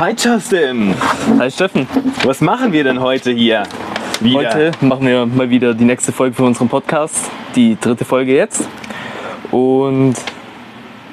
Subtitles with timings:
[0.00, 0.94] Hi Justin,
[1.38, 1.86] Hi Steffen,
[2.24, 3.64] was machen wir denn heute hier?
[4.20, 4.38] Wieder.
[4.38, 8.66] heute machen wir mal wieder die nächste Folge für unseren Podcast, die dritte Folge jetzt.
[9.50, 10.14] Und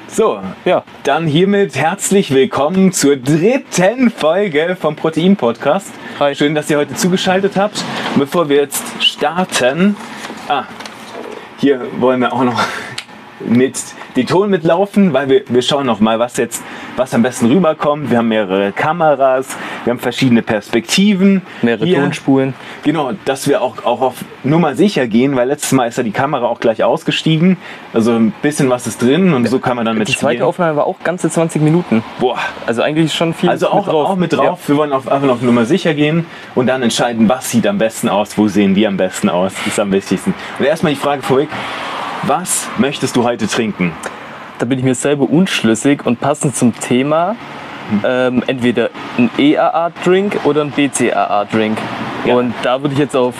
[0.08, 5.92] So, ja, dann hiermit herzlich willkommen zur dritten Folge vom Protein Podcast.
[6.22, 6.34] Hi.
[6.34, 7.84] Schön, dass ihr heute zugeschaltet habt.
[8.14, 9.98] Und bevor wir jetzt starten,
[10.48, 10.64] ah,
[11.58, 12.64] hier wollen wir auch noch
[13.42, 13.76] mit
[14.18, 16.64] den Ton mitlaufen, weil wir, wir schauen noch mal, was jetzt,
[16.96, 18.10] was am besten rüberkommt.
[18.10, 21.42] Wir haben mehrere Kameras, wir haben verschiedene Perspektiven.
[21.62, 22.54] mehrere Hier- Tonspuren.
[22.84, 26.12] Genau, dass wir auch, auch auf Nummer sicher gehen, weil letztes Mal ist ja die
[26.12, 27.58] Kamera auch gleich ausgestiegen.
[27.94, 30.76] Also ein bisschen was ist drin und so kann man dann mit Die zweite Aufnahme
[30.78, 32.04] war auch ganze 20 Minuten.
[32.20, 32.40] Boah.
[32.66, 34.68] Also eigentlich schon viel Also auch, auch mit drauf.
[34.68, 36.26] Wir wollen auf, einfach auf Nummer sicher gehen
[36.56, 39.54] und dann entscheiden, was sieht am besten aus, wo sehen wir am besten aus.
[39.54, 40.34] Das ist am wichtigsten.
[40.58, 41.50] Und erstmal die Frage vorweg,
[42.24, 43.94] was möchtest du heute trinken?
[44.60, 47.36] Da bin ich mir selber unschlüssig und passend zum Thema
[48.04, 51.78] ähm, entweder ein EAA-Drink oder ein BCAA-Drink.
[52.26, 52.36] Ja.
[52.36, 53.36] Und da würde ich jetzt auf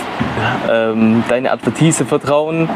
[0.70, 2.70] ähm, deine Advertise vertrauen,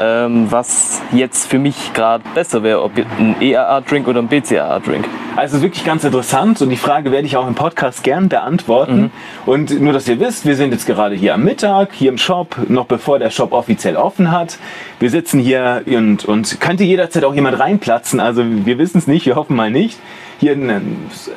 [0.00, 5.06] ähm, was jetzt für mich gerade besser wäre, ob ein EAA-Drink oder ein BCAA-Drink.
[5.36, 9.12] Also wirklich ganz interessant und die Frage werde ich auch im Podcast gern beantworten.
[9.46, 12.56] Und nur, dass ihr wisst, wir sind jetzt gerade hier am Mittag, hier im Shop,
[12.68, 14.58] noch bevor der Shop offiziell offen hat.
[14.98, 18.18] Wir sitzen hier und, und könnte jederzeit auch jemand reinplatzen.
[18.18, 19.98] Also wir wissen es nicht, wir hoffen mal nicht.
[20.40, 20.56] Hier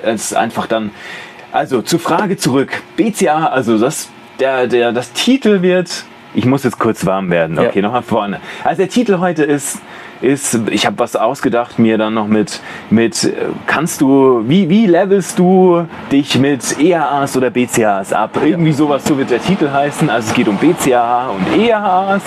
[0.03, 0.91] ist einfach dann.
[1.51, 2.81] Also zur Frage zurück.
[2.95, 6.05] BCA, also das, der, der, das Titel wird.
[6.33, 7.59] Ich muss jetzt kurz warm werden.
[7.59, 7.81] Okay, Ja.
[7.83, 8.39] nochmal vorne.
[8.63, 9.81] Also der Titel heute ist,
[10.21, 13.33] ist ich habe was ausgedacht mir dann noch mit, mit äh,
[13.65, 18.37] kannst du, wie, wie levelst du dich mit EAAs oder BCAAs ab?
[18.45, 20.09] Irgendwie sowas, so wird der Titel heißen.
[20.09, 22.21] Also es geht um BCAA und EAAs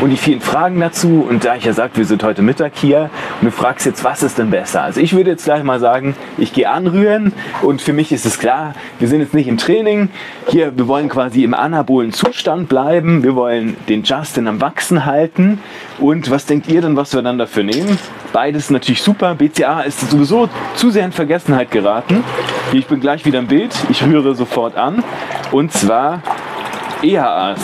[0.00, 1.26] und die vielen Fragen dazu.
[1.28, 4.22] Und da ich ja sagt, wir sind heute Mittag hier und du fragst jetzt, was
[4.22, 4.82] ist denn besser?
[4.82, 8.38] Also ich würde jetzt gleich mal sagen, ich gehe anrühren und für mich ist es
[8.38, 10.08] klar, wir sind jetzt nicht im Training.
[10.46, 13.22] Hier, wir wollen quasi im anabolen Zustand bleiben.
[13.24, 15.60] Wir wollen den Justin am Wachsen halten.
[15.98, 17.98] Und was denkt ihr denn, was wir dann dafür nehmen?
[18.32, 19.34] Beides natürlich super.
[19.34, 22.22] BCA ist sowieso zu sehr in Vergessenheit geraten.
[22.72, 23.74] Ich bin gleich wieder im Bild.
[23.88, 25.02] Ich rühre sofort an.
[25.50, 26.22] Und zwar
[27.02, 27.60] EAAs.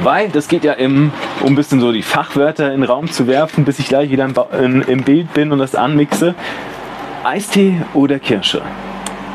[0.00, 3.26] Weil das geht ja im, um ein bisschen so die Fachwörter in den Raum zu
[3.26, 6.34] werfen, bis ich gleich wieder im, in, im Bild bin und das anmixe.
[7.24, 8.62] Eistee oder Kirsche?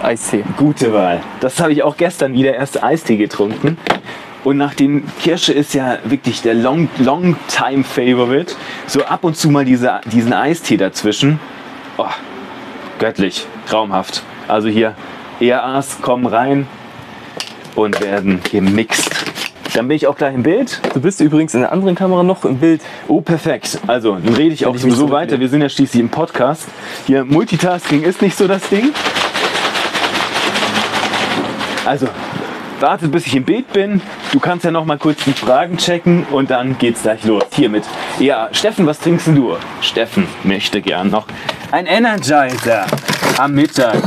[0.01, 0.43] Eistee.
[0.57, 1.19] Gute Wahl.
[1.41, 3.77] Das habe ich auch gestern wieder erst Eistee getrunken.
[4.43, 8.55] Und nach dem Kirsche ist ja wirklich der Long, Long Time Favorite.
[8.87, 11.39] So ab und zu mal diese, diesen Eistee dazwischen.
[11.97, 12.05] Oh,
[12.97, 14.23] göttlich, traumhaft.
[14.47, 14.95] Also hier,
[15.39, 16.67] EAAs kommen rein
[17.75, 19.25] und werden gemixt.
[19.73, 20.81] Dann bin ich auch gleich im Bild.
[20.93, 22.81] Du bist übrigens in der anderen Kamera noch im Bild.
[23.07, 23.79] Oh, perfekt.
[23.87, 25.39] Also, dann rede ich auch ich sowieso weiter.
[25.39, 26.67] Wir sind ja schließlich im Podcast.
[27.07, 28.91] Hier, Multitasking ist nicht so das Ding.
[31.85, 32.07] Also,
[32.81, 34.01] wartet, bis ich im Bild bin.
[34.31, 37.43] Du kannst ja noch mal kurz die Fragen checken und dann geht's gleich los.
[37.53, 37.83] Hiermit.
[38.19, 39.57] Ja, Steffen, was trinkst du?
[39.81, 41.25] Steffen möchte gern noch
[41.71, 42.85] ein Energizer
[43.37, 43.97] am Mittag.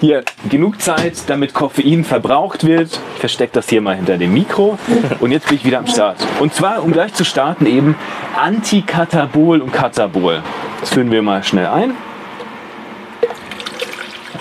[0.00, 3.00] Hier, genug Zeit, damit Koffein verbraucht wird.
[3.14, 4.78] Ich verstecke das hier mal hinter dem Mikro.
[5.20, 6.18] Und jetzt bin ich wieder am Start.
[6.38, 7.96] Und zwar, um gleich zu starten, eben
[8.38, 10.42] Antikatabol und Katabol.
[10.80, 11.92] Das führen wir mal schnell ein.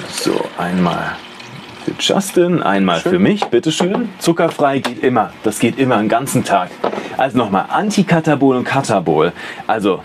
[0.09, 1.15] So, einmal
[1.99, 4.09] Justin, einmal für mich, bitteschön.
[4.19, 5.31] Zuckerfrei geht immer.
[5.43, 6.69] Das geht immer den ganzen Tag.
[7.17, 9.31] Also nochmal, Antikatabol und Katabol.
[9.67, 10.01] Also,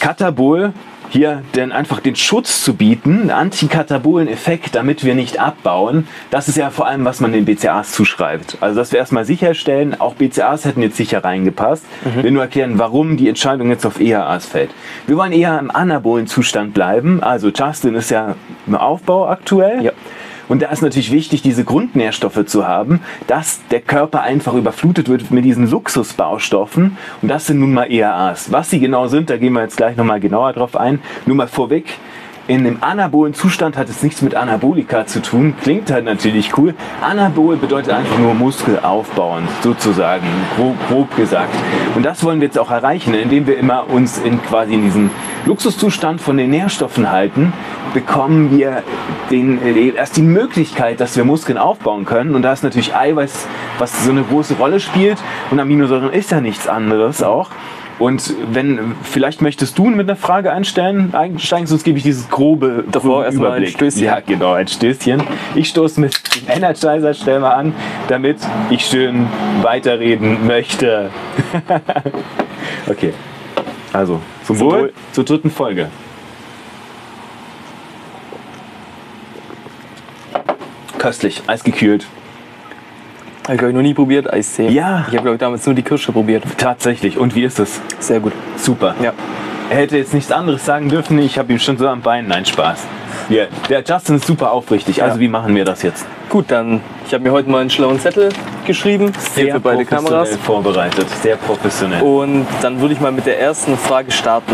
[0.00, 0.72] Katabol,
[1.10, 6.06] hier denn einfach den Schutz zu bieten, einen antikatabolen Effekt, damit wir nicht abbauen.
[6.30, 8.58] Das ist ja vor allem, was man den BCAAs zuschreibt.
[8.60, 11.84] Also, dass wir erstmal sicherstellen, auch BCAAs hätten jetzt sicher reingepasst.
[12.20, 14.70] Wir nur erklären, warum die Entscheidung jetzt auf EAAs fällt.
[15.06, 17.22] Wir wollen eher im anabolen Zustand bleiben.
[17.22, 18.34] Also, Justin ist ja
[18.66, 19.84] im Aufbau aktuell.
[19.84, 19.92] Ja.
[20.48, 25.30] Und da ist natürlich wichtig, diese Grundnährstoffe zu haben, dass der Körper einfach überflutet wird
[25.30, 26.96] mit diesen Luxusbaustoffen.
[27.22, 28.50] Und das sind nun mal EAAs.
[28.50, 31.00] Was sie genau sind, da gehen wir jetzt gleich nochmal genauer drauf ein.
[31.26, 31.98] Nur mal vorweg.
[32.48, 35.52] In dem anabolen Zustand hat es nichts mit Anabolika zu tun.
[35.60, 36.74] Klingt halt natürlich cool.
[37.02, 41.54] Anabol bedeutet einfach nur Muskel aufbauen, sozusagen, grob, grob gesagt.
[41.94, 45.10] Und das wollen wir jetzt auch erreichen, indem wir immer uns in quasi in diesen
[45.44, 47.52] Luxuszustand von den Nährstoffen halten,
[47.92, 48.82] bekommen wir
[49.30, 52.34] den, äh, erst die Möglichkeit, dass wir Muskeln aufbauen können.
[52.34, 53.46] Und da ist natürlich Eiweiß,
[53.78, 55.18] was so eine große Rolle spielt.
[55.50, 57.50] Und Aminosäuren ist ja nichts anderes auch.
[57.98, 62.84] Und wenn, vielleicht möchtest du mit einer Frage einstellen, einsteigen, sonst gebe ich dieses grobe
[62.90, 63.66] Davor erst mal ein.
[63.66, 64.04] Stößchen.
[64.04, 65.22] Ja, genau, ein Stößchen.
[65.56, 67.74] Ich stoße mit dem Energizer schnell mal an,
[68.08, 68.38] damit
[68.70, 69.26] ich schön
[69.62, 71.10] weiterreden möchte.
[72.86, 73.12] okay.
[73.92, 74.92] Also, zum, Zum Wohl, Wohl.
[75.12, 75.88] zur dritten Folge.
[80.98, 82.06] Köstlich, eisgekühlt.
[83.48, 84.68] Habe ich, glaube ich, noch nie probiert, Eistee.
[84.68, 85.06] Ja.
[85.08, 86.44] Ich habe, glaube ich, damals nur die Kirsche probiert.
[86.58, 87.16] Tatsächlich.
[87.16, 87.80] Und wie ist es?
[87.98, 88.34] Sehr gut.
[88.56, 88.94] Super.
[89.02, 89.14] Ja.
[89.70, 91.18] Er hätte jetzt nichts anderes sagen dürfen.
[91.18, 92.26] Ich habe ihm schon so am Bein.
[92.28, 92.86] Nein, Spaß.
[93.30, 95.02] Ja, der Justin ist super aufrichtig.
[95.02, 95.20] Also Ja.
[95.20, 96.04] wie machen wir das jetzt?
[96.28, 98.28] Gut, dann, ich habe mir heute mal einen schlauen Zettel
[98.66, 99.12] geschrieben.
[99.34, 100.36] Hier für beide professionell Kameras.
[100.44, 101.06] vorbereitet.
[101.22, 102.02] Sehr professionell.
[102.02, 104.52] Und dann würde ich mal mit der ersten Frage starten.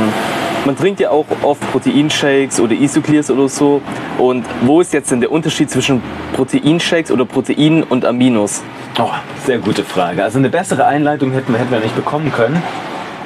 [0.65, 3.83] Man trinkt ja auch oft Proteinshakes oder Isoclears oder so.
[4.19, 6.01] Und wo ist jetzt denn der Unterschied zwischen
[6.35, 8.63] Proteinshakes oder Proteinen und Aminos?
[8.99, 9.11] Oh,
[9.45, 10.23] sehr gute Frage.
[10.23, 12.63] Also eine bessere Einleitung hätten wir, hätten wir nicht bekommen können.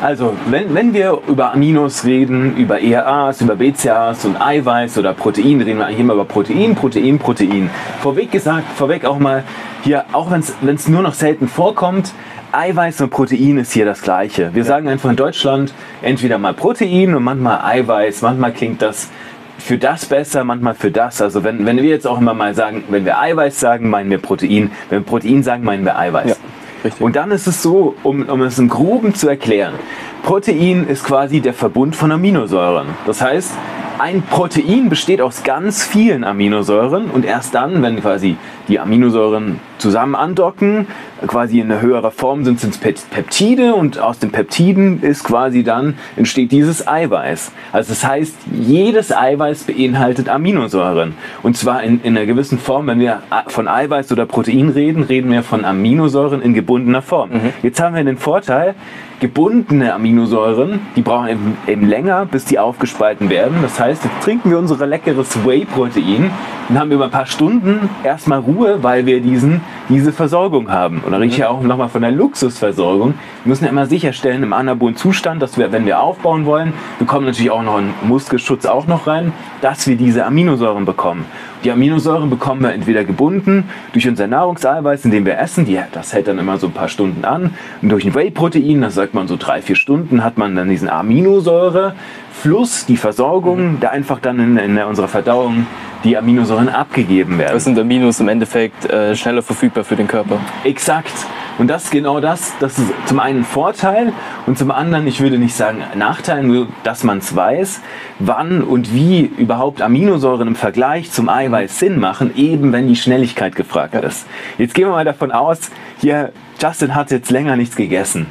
[0.01, 5.61] Also, wenn, wenn wir über Aminos reden, über ERAs, über BCAAs und Eiweiß oder Protein,
[5.61, 7.69] reden wir eigentlich immer über Protein, Protein, Protein.
[8.01, 9.43] Vorweg gesagt, vorweg auch mal
[9.83, 12.13] hier, auch wenn es nur noch selten vorkommt,
[12.53, 14.51] Eiweiß und Protein ist hier das Gleiche.
[14.55, 18.23] Wir sagen einfach in Deutschland entweder mal Protein und manchmal Eiweiß.
[18.23, 19.11] Manchmal klingt das
[19.59, 21.21] für das besser, manchmal für das.
[21.21, 24.19] Also wenn, wenn wir jetzt auch immer mal sagen, wenn wir Eiweiß sagen, meinen wir
[24.19, 24.71] Protein.
[24.89, 26.29] Wenn wir Protein sagen, meinen wir Eiweiß.
[26.31, 26.37] Ja,
[26.85, 27.01] richtig.
[27.01, 29.75] Und dann ist es so, um, um es im Groben zu erklären,
[30.23, 32.89] Protein ist quasi der Verbund von Aminosäuren.
[33.07, 33.53] Das heißt,
[34.01, 38.37] ein Protein besteht aus ganz vielen Aminosäuren und erst dann, wenn quasi
[38.69, 40.87] die Aminosäuren zusammen andocken,
[41.27, 45.95] quasi in einer höherer Form sind es Peptide und aus den Peptiden ist quasi dann
[46.17, 47.53] entsteht dieses Eiweiß.
[47.73, 52.87] Also das heißt, jedes Eiweiß beinhaltet Aminosäuren und zwar in, in einer gewissen Form.
[52.87, 57.31] Wenn wir von Eiweiß oder Protein reden, reden wir von Aminosäuren in gebundener Form.
[57.63, 58.75] Jetzt haben wir den Vorteil,
[59.21, 63.59] gebundene Aminosäuren, die brauchen eben, eben länger, bis die aufgespalten werden.
[63.63, 66.31] Das heißt, jetzt trinken wir unser leckeres Whey-Protein
[66.69, 71.01] und haben über ein paar Stunden erstmal Ruhe, weil wir diesen, diese Versorgung haben.
[71.05, 73.15] Und da rede ich ja auch nochmal von der Luxusversorgung.
[73.45, 77.07] Wir müssen ja immer sicherstellen im anabolen Zustand, dass wir, wenn wir aufbauen wollen, wir
[77.07, 81.25] kommen natürlich auch noch einen Muskelschutz auch noch rein, dass wir diese Aminosäuren bekommen.
[81.65, 86.29] Die Aminosäuren bekommen wir entweder gebunden durch unser Nahrungseiweiß, indem wir essen, die, das hält
[86.29, 89.37] dann immer so ein paar Stunden an, und durch ein Whey-Protein, das sagt man so
[89.37, 94.79] drei, vier Stunden, hat man dann diesen Aminosäurefluss, die Versorgung, da einfach dann in, in
[94.79, 95.67] unserer Verdauung
[96.05, 97.55] die Aminosäuren abgegeben werden.
[97.55, 100.39] Das sind Aminos im Endeffekt äh, schneller verfügbar für den Körper.
[100.63, 101.13] Exakt.
[101.59, 102.53] Und das ist genau das.
[102.61, 104.13] Das ist zum einen ein Vorteil
[104.47, 107.81] und zum anderen, ich würde nicht sagen Nachteil, nur dass man es weiß,
[108.21, 113.57] wann und wie überhaupt Aminosäuren im Vergleich zum Eiweiß Sinn machen, eben wenn die Schnelligkeit
[113.57, 114.27] gefragt ist.
[114.57, 115.71] Jetzt gehen wir mal davon aus,
[116.01, 118.27] hier, Justin hat jetzt länger nichts gegessen.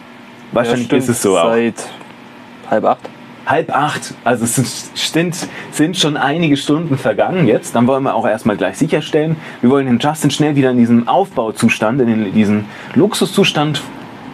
[0.53, 1.51] Wahrscheinlich Ja, ist es so auch.
[1.51, 1.75] Seit
[2.69, 3.09] halb acht.
[3.47, 4.55] Halb acht, also es
[4.93, 7.75] sind, sind, schon einige Stunden vergangen jetzt.
[7.75, 11.07] Dann wollen wir auch erstmal gleich sicherstellen, wir wollen den Justin schnell wieder in diesen
[11.07, 13.81] Aufbauzustand, in den, diesen Luxuszustand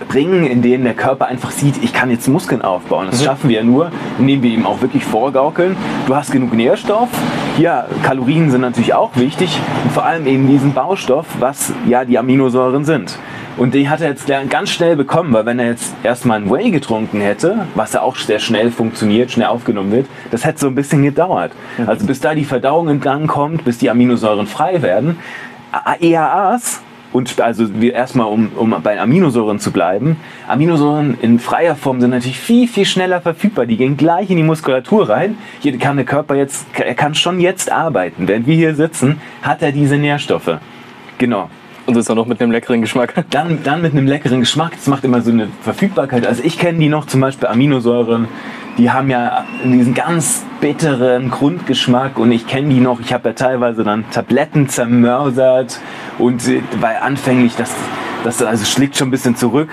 [0.08, 3.08] bringen, in dem der Körper einfach sieht, ich kann jetzt Muskeln aufbauen.
[3.12, 5.76] Das schaffen wir ja nur, indem wir ihm auch wirklich vorgaukeln.
[6.08, 7.10] Du hast genug Nährstoff.
[7.60, 12.18] Ja, Kalorien sind natürlich auch wichtig und vor allem eben diesen Baustoff, was ja die
[12.18, 13.18] Aminosäuren sind.
[13.58, 16.72] Und die hat er jetzt ganz schnell bekommen, weil wenn er jetzt erstmal ein Whey
[16.72, 20.76] getrunken hätte, was ja auch sehr schnell funktioniert, schnell aufgenommen wird, das hätte so ein
[20.76, 21.52] bisschen gedauert.
[21.86, 25.18] Also bis da die Verdauung in Gang kommt, bis die Aminosäuren frei werden.
[26.00, 26.82] EAAs,
[27.14, 30.18] und also wir erstmal, um, um bei Aminosäuren zu bleiben,
[30.48, 33.68] Aminosäuren in freier Form sind natürlich viel, viel schneller verfügbar.
[33.68, 35.38] Die gehen gleich in die Muskulatur rein.
[35.60, 38.28] Hier kann der Körper jetzt, er kann schon jetzt arbeiten.
[38.28, 40.58] Während wir hier sitzen, hat er diese Nährstoffe.
[41.20, 41.50] Genau.
[41.86, 43.14] Und das ist auch noch mit einem leckeren Geschmack.
[43.30, 44.72] Dann, dann mit einem leckeren Geschmack.
[44.76, 46.26] Das macht immer so eine Verfügbarkeit.
[46.26, 48.28] Also ich kenne die noch zum Beispiel Aminosäuren.
[48.78, 53.00] Die haben ja diesen ganz bitteren Grundgeschmack und ich kenne die noch.
[53.00, 55.80] Ich habe ja teilweise dann Tabletten zermörsert
[56.18, 57.72] und äh, weil anfänglich das,
[58.24, 59.70] das also schlägt schon ein bisschen zurück.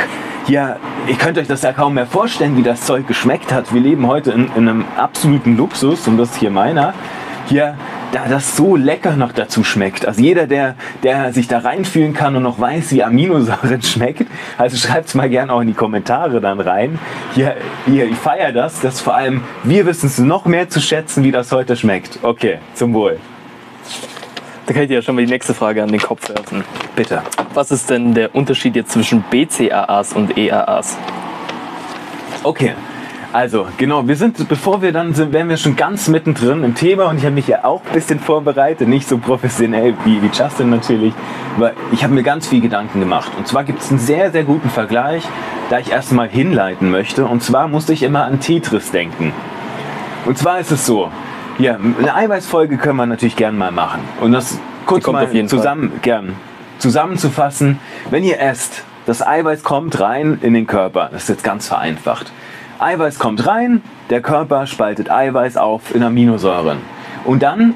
[0.48, 0.76] Ja,
[1.06, 3.72] ihr könnt euch das ja kaum mehr vorstellen, wie das Zeug geschmeckt hat.
[3.72, 6.92] Wir leben heute in, in einem absoluten Luxus und das ist hier meiner.
[7.46, 7.76] Hier,
[8.12, 10.06] da das so lecker noch dazu schmeckt.
[10.06, 14.26] Also jeder, der, der sich da reinfühlen kann und noch weiß, wie Aminosäuren schmeckt,
[14.58, 16.98] also schreibt es mal gerne auch in die Kommentare dann rein.
[17.34, 21.24] Hier, hier ich feiere das, dass vor allem wir wissen es noch mehr zu schätzen,
[21.24, 22.18] wie das heute schmeckt.
[22.22, 23.18] Okay, zum Wohl.
[24.66, 26.62] Da kann ich dir ja schon mal die nächste Frage an den Kopf werfen.
[26.94, 27.22] Bitte.
[27.54, 30.96] Was ist denn der Unterschied jetzt zwischen BCAAs und EAAs?
[32.44, 32.74] Okay.
[33.32, 37.04] Also, genau, wir sind, bevor wir dann sind, wären wir schon ganz mittendrin im Thema
[37.04, 40.70] und ich habe mich ja auch ein bisschen vorbereitet, nicht so professionell wie, wie Justin
[40.70, 41.14] natürlich,
[41.56, 43.30] aber ich habe mir ganz viel Gedanken gemacht.
[43.38, 45.22] Und zwar gibt es einen sehr, sehr guten Vergleich,
[45.70, 47.24] da ich erstmal hinleiten möchte.
[47.24, 49.32] Und zwar musste ich immer an Tetris denken.
[50.26, 51.12] Und zwar ist es so,
[51.58, 54.00] ja, eine Eiweißfolge können wir natürlich gern mal machen.
[54.20, 56.34] Und das kurz mal auf jeden zusammen, gern
[56.78, 57.78] zusammenzufassen.
[58.10, 61.10] Wenn ihr esst, das Eiweiß kommt rein in den Körper.
[61.12, 62.32] Das ist jetzt ganz vereinfacht.
[62.80, 66.78] Eiweiß kommt rein, der Körper spaltet Eiweiß auf in Aminosäuren.
[67.26, 67.74] Und dann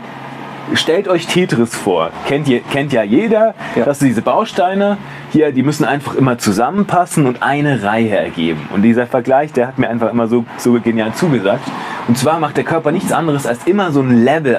[0.73, 2.11] stellt euch Tetris vor.
[2.27, 3.55] Kennt, ihr, kennt ja jeder.
[3.77, 3.85] Ja.
[3.85, 4.97] Das sind diese Bausteine.
[5.31, 8.67] Hier, die müssen einfach immer zusammenpassen und eine Reihe ergeben.
[8.73, 11.65] Und dieser Vergleich, der hat mir einfach immer so, so genial zugesagt.
[12.09, 14.59] Und zwar macht der Körper nichts anderes, als immer so ein Level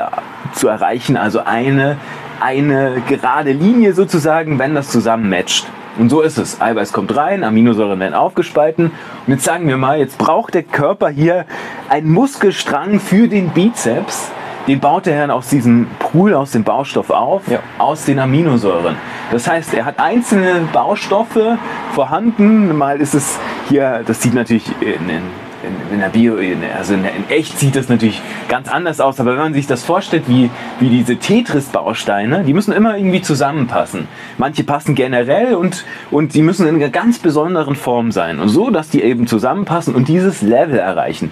[0.53, 1.17] zu erreichen.
[1.17, 1.97] Also eine,
[2.39, 5.65] eine gerade Linie sozusagen, wenn das zusammen matcht.
[5.97, 6.59] Und so ist es.
[6.61, 8.91] Eiweiß kommt rein, Aminosäuren werden aufgespalten.
[9.25, 11.45] Und jetzt sagen wir mal, jetzt braucht der Körper hier
[11.89, 14.31] einen Muskelstrang für den Bizeps.
[14.67, 17.59] Den baut er dann aus diesem Pool, aus dem Baustoff auf, Ja.
[17.77, 18.95] aus den Aminosäuren.
[19.31, 21.57] Das heißt, er hat einzelne Baustoffe
[21.93, 22.75] vorhanden.
[22.75, 23.37] Mal ist es
[23.69, 25.21] hier, das sieht natürlich in, in,
[25.65, 29.19] in, in der Bio, in, also in, in echt sieht das natürlich ganz anders aus.
[29.19, 34.07] Aber wenn man sich das vorstellt, wie, wie diese Tetris-Bausteine, die müssen immer irgendwie zusammenpassen.
[34.37, 38.39] Manche passen generell und, und die müssen in einer ganz besonderen Form sein.
[38.39, 41.31] Und so, dass die eben zusammenpassen und dieses Level erreichen.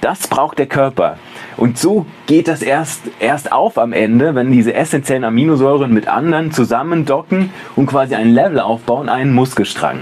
[0.00, 1.18] Das braucht der Körper.
[1.56, 6.52] Und so geht das erst, erst auf am Ende, wenn diese essentiellen Aminosäuren mit anderen
[6.52, 10.00] zusammendocken und quasi ein Level aufbauen, einen Muskelstrang.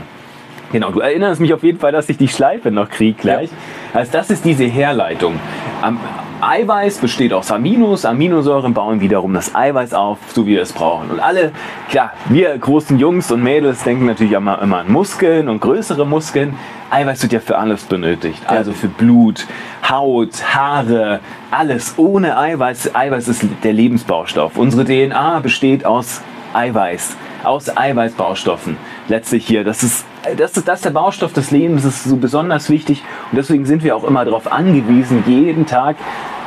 [0.73, 3.50] Genau, du erinnerst mich auf jeden Fall, dass ich die Schleife noch kriege gleich.
[3.93, 5.38] Also das ist diese Herleitung.
[5.83, 6.00] Am
[6.41, 11.11] Eiweiß besteht aus Aminos, Aminosäuren bauen wiederum das Eiweiß auf, so wie wir es brauchen.
[11.11, 11.52] Und alle,
[11.88, 16.57] klar, wir großen Jungs und Mädels denken natürlich immer, immer an Muskeln und größere Muskeln.
[16.91, 19.47] Eiweiß wird ja für alles benötigt, also für Blut,
[19.88, 21.95] Haut, Haare, alles.
[21.97, 24.57] Ohne Eiweiß, Eiweiß ist der Lebensbaustoff.
[24.57, 26.23] Unsere DNA besteht aus
[26.55, 28.76] Eiweiß, aus Eiweißbaustoffen.
[29.12, 30.07] Letztlich hier, das ist,
[30.38, 33.66] das ist, das ist der Baustoff des Lebens, das ist so besonders wichtig und deswegen
[33.66, 35.97] sind wir auch immer darauf angewiesen, jeden Tag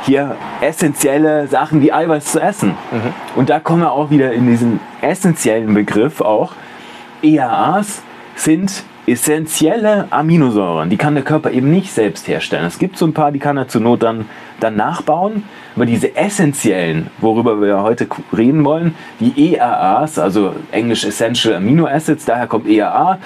[0.04, 2.74] hier essentielle Sachen wie Eiweiß zu essen.
[3.36, 6.54] Und da kommen wir auch wieder in diesen essentiellen Begriff auch.
[7.22, 8.02] EAAs
[8.34, 10.90] sind essentielle Aminosäuren.
[10.90, 12.64] Die kann der Körper eben nicht selbst herstellen.
[12.64, 14.26] Es gibt so ein paar, die kann er zur Not dann,
[14.58, 15.44] dann nachbauen.
[15.76, 22.24] Aber diese essentiellen, worüber wir heute reden wollen, die EAAs, also englisch Essential Amino Acids,
[22.24, 23.18] daher kommt EAA,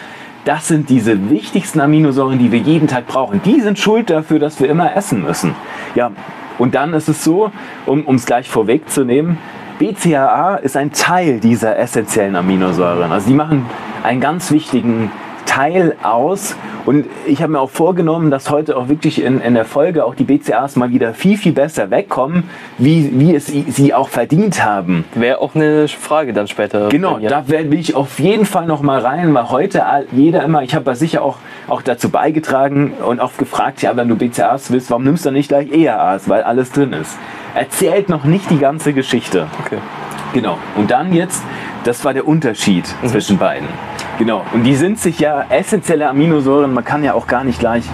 [0.44, 3.40] das sind diese wichtigsten Aminosäuren, die wir jeden Tag brauchen.
[3.44, 5.54] Die sind schuld dafür, dass wir immer essen müssen.
[5.94, 6.12] Ja,
[6.58, 7.50] und dann ist es so,
[7.86, 9.38] um es gleich vorwegzunehmen,
[9.78, 13.10] BCAA ist ein Teil dieser essentiellen Aminosäuren.
[13.12, 13.64] Also die machen
[14.02, 15.10] einen ganz wichtigen
[15.50, 16.54] Teil aus.
[16.86, 20.14] Und ich habe mir auch vorgenommen, dass heute auch wirklich in, in der Folge auch
[20.14, 22.44] die BCAAs mal wieder viel, viel besser wegkommen,
[22.78, 25.04] wie, wie es sie auch verdient haben.
[25.14, 26.88] Wäre auch eine Frage dann später.
[26.88, 30.74] Genau, da will ich auf jeden Fall noch mal rein, weil heute jeder immer, ich
[30.76, 35.02] habe sicher auch, auch dazu beigetragen und oft gefragt, ja, wenn du BCAAs willst, warum
[35.02, 37.18] nimmst du nicht gleich EAAs, weil alles drin ist.
[37.56, 39.48] Erzählt noch nicht die ganze Geschichte.
[39.66, 39.78] Okay.
[40.32, 40.58] Genau.
[40.76, 41.42] Und dann jetzt,
[41.82, 43.66] das war der Unterschied zwischen beiden.
[44.20, 44.44] Genau.
[44.52, 47.84] Und die sind sich ja essentielle Aminosäuren, man kann ja auch gar nicht gleich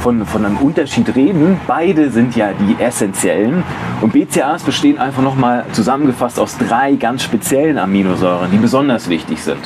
[0.00, 1.60] von, von einem Unterschied reden.
[1.66, 3.62] Beide sind ja die essentiellen.
[4.00, 9.60] Und BCAAs bestehen einfach nochmal zusammengefasst aus drei ganz speziellen Aminosäuren, die besonders wichtig sind.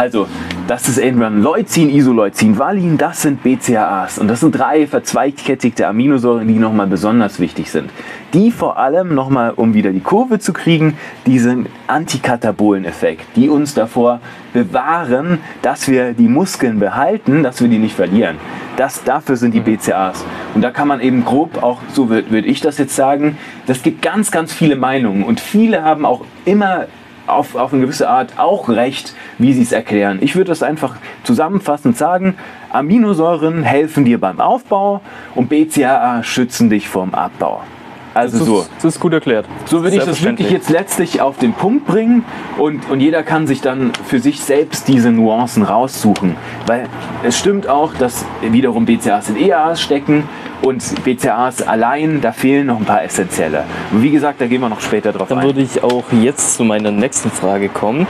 [0.00, 0.28] Also,
[0.66, 4.18] das ist irgendwann Leucin, Isoleucin, Valin, das sind BCAAs.
[4.18, 7.90] Und das sind drei verzweigkettigte Aminosäuren, die nochmal besonders wichtig sind.
[8.32, 14.20] Die vor allem nochmal, um wieder die Kurve zu kriegen, diesen Antikatabolen-Effekt, die uns davor
[14.54, 18.36] bewahren, dass wir die Muskeln behalten, dass wir die nicht verlieren.
[18.78, 20.24] Das, dafür sind die BCAAs.
[20.54, 23.82] Und da kann man eben grob auch, so würde würd ich das jetzt sagen, das
[23.82, 25.24] gibt ganz, ganz viele Meinungen.
[25.24, 26.86] Und viele haben auch immer
[27.32, 30.18] auf, auf eine gewisse Art auch recht, wie sie es erklären.
[30.20, 32.36] Ich würde das einfach zusammenfassend sagen,
[32.70, 35.00] Aminosäuren helfen dir beim Aufbau
[35.34, 37.62] und BCAA schützen dich vorm Abbau.
[38.12, 38.60] Also Das, so.
[38.60, 39.46] ist, das ist gut erklärt.
[39.66, 42.24] So würde ich das wirklich jetzt letztlich auf den Punkt bringen
[42.58, 46.36] und, und jeder kann sich dann für sich selbst diese Nuancen raussuchen.
[46.66, 46.88] Weil
[47.22, 50.24] es stimmt auch, dass wiederum BCAAs in EAAs stecken
[50.62, 53.64] und BCAAs allein, da fehlen noch ein paar essentielle.
[53.92, 55.46] Und wie gesagt, da gehen wir noch später drauf Dann ein.
[55.46, 58.06] würde ich auch jetzt zu meiner nächsten Frage kommen.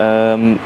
[0.00, 0.58] Ähm,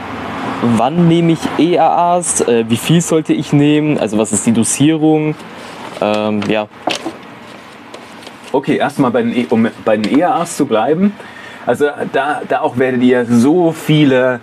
[0.77, 2.41] wann nehme ich EAAs?
[2.43, 3.99] Äh, wie viel sollte ich nehmen?
[3.99, 5.35] Also was ist die Dosierung?
[6.01, 6.67] Ähm, ja,
[8.55, 11.13] Okay, erstmal bei den, E- um bei den EAAs zu bleiben.
[11.67, 14.39] Also da, da auch werdet ihr so viele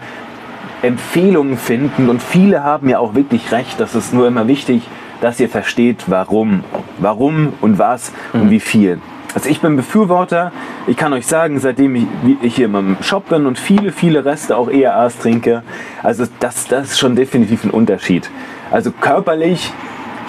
[0.81, 3.79] Empfehlungen finden und viele haben ja auch wirklich recht.
[3.79, 4.81] Das ist nur immer wichtig,
[5.21, 6.65] dass ihr versteht, warum.
[6.99, 8.99] Warum und was und wie viel.
[9.33, 10.51] Also ich bin Befürworter.
[10.87, 12.05] Ich kann euch sagen, seitdem ich,
[12.41, 15.63] ich hier im Shop bin und viele, viele Reste auch EAAs trinke,
[16.03, 18.29] also das, das ist schon definitiv ein Unterschied.
[18.71, 19.71] Also körperlich,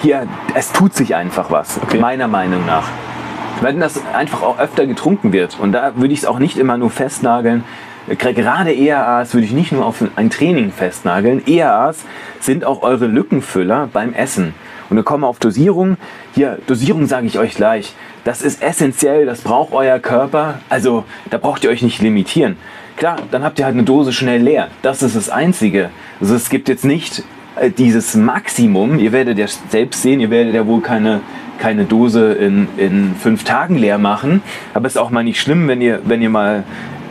[0.01, 2.85] hier, es tut sich einfach was, meiner Meinung nach
[3.63, 5.57] wenn das einfach auch öfter getrunken wird.
[5.59, 7.63] Und da würde ich es auch nicht immer nur festnageln.
[8.07, 11.41] Gerade EAAs würde ich nicht nur auf ein Training festnageln.
[11.47, 12.03] EAAs
[12.41, 14.53] sind auch eure Lückenfüller beim Essen.
[14.89, 15.97] Und dann kommen wir auf Dosierung.
[16.35, 17.93] Hier, Dosierung sage ich euch gleich.
[18.25, 20.59] Das ist essentiell, das braucht euer Körper.
[20.69, 22.57] Also da braucht ihr euch nicht limitieren.
[22.97, 24.67] Klar, dann habt ihr halt eine Dose schnell leer.
[24.81, 25.89] Das ist das Einzige.
[26.21, 27.23] Also es gibt jetzt nicht
[27.55, 28.99] äh, dieses Maximum.
[28.99, 31.21] Ihr werdet ja selbst sehen, ihr werdet ja wohl keine,
[31.63, 34.41] keine Dose in, in fünf Tagen leer machen.
[34.73, 36.65] Aber ist auch mal nicht schlimm, wenn ihr, wenn ihr mal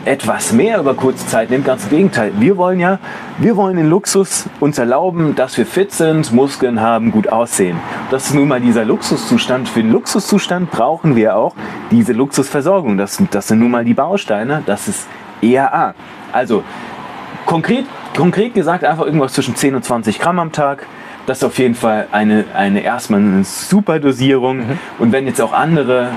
[0.05, 1.65] etwas mehr über kurze Zeit nimmt.
[1.65, 2.33] Ganz im Gegenteil.
[2.37, 2.99] Wir wollen ja,
[3.39, 7.79] wir wollen den Luxus uns erlauben, dass wir fit sind, Muskeln haben, gut aussehen.
[8.11, 9.67] Das ist nun mal dieser Luxuszustand.
[9.69, 11.55] Für den Luxuszustand brauchen wir auch
[11.89, 12.95] diese Luxusversorgung.
[12.95, 14.61] Das, das sind nun mal die Bausteine.
[14.67, 15.07] Das ist
[15.41, 15.95] ERA.
[16.31, 16.63] Also
[17.47, 20.85] konkret, konkret gesagt einfach irgendwas zwischen 10 und 20 Gramm am Tag.
[21.25, 24.57] Das ist auf jeden Fall eine, eine erstmal eine super Dosierung.
[24.57, 24.79] Mhm.
[24.99, 26.09] Und wenn jetzt auch andere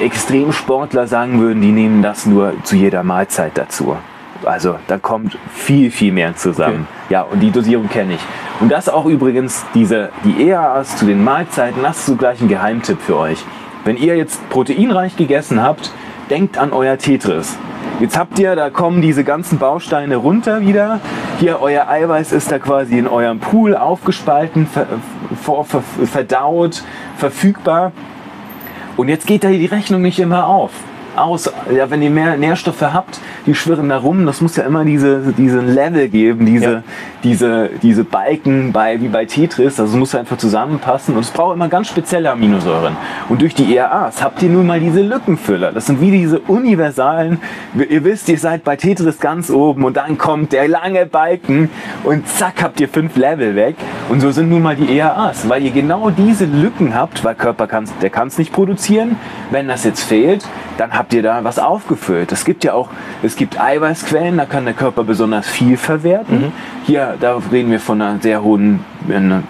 [0.00, 3.96] Extremsportler sagen würden, die nehmen das nur zu jeder Mahlzeit dazu.
[4.44, 6.86] Also da kommt viel, viel mehr zusammen.
[7.04, 7.12] Okay.
[7.14, 8.20] Ja, und die Dosierung kenne ich.
[8.60, 12.48] Und das auch übrigens, diese, die EAAs zu den Mahlzeiten, das ist so gleich ein
[12.48, 13.44] Geheimtipp für euch.
[13.84, 15.92] Wenn ihr jetzt proteinreich gegessen habt,
[16.32, 17.58] denkt an euer Tetris.
[18.00, 20.98] Jetzt habt ihr, da kommen diese ganzen Bausteine runter wieder.
[21.40, 24.86] Hier, euer Eiweiß ist da quasi in eurem Pool aufgespalten, ver,
[25.42, 26.84] ver, ver, verdaut,
[27.18, 27.92] verfügbar.
[28.96, 30.70] Und jetzt geht da die Rechnung nicht immer auf.
[31.16, 34.24] Aus, ja, wenn ihr mehr Nährstoffe habt, die schwirren da rum.
[34.26, 36.82] Das muss ja immer diese, diese Level geben, diese, ja.
[37.22, 39.78] diese, diese Balken bei, wie bei Tetris.
[39.78, 41.14] Also es muss einfach zusammenpassen.
[41.14, 42.96] Und es braucht immer ganz spezielle Aminosäuren.
[43.28, 45.72] Und durch die ERAs habt ihr nun mal diese Lückenfüller.
[45.72, 47.38] Das sind wie diese universalen.
[47.74, 51.70] Ihr wisst, ihr seid bei Tetris ganz oben und dann kommt der lange Balken
[52.04, 53.76] und zack habt ihr fünf Level weg.
[54.08, 57.66] Und so sind nun mal die ERAs, weil ihr genau diese Lücken habt, weil Körper
[57.66, 59.16] kann der kann es nicht produzieren.
[59.50, 60.44] Wenn das jetzt fehlt,
[60.78, 62.32] dann habt ihr da was aufgefüllt.
[62.32, 62.88] Es gibt ja auch,
[63.22, 66.40] es gibt Eiweißquellen, da kann der Körper besonders viel verwerten.
[66.40, 66.52] Mhm.
[66.84, 69.42] Hier, da reden wir von einer sehr hohen eine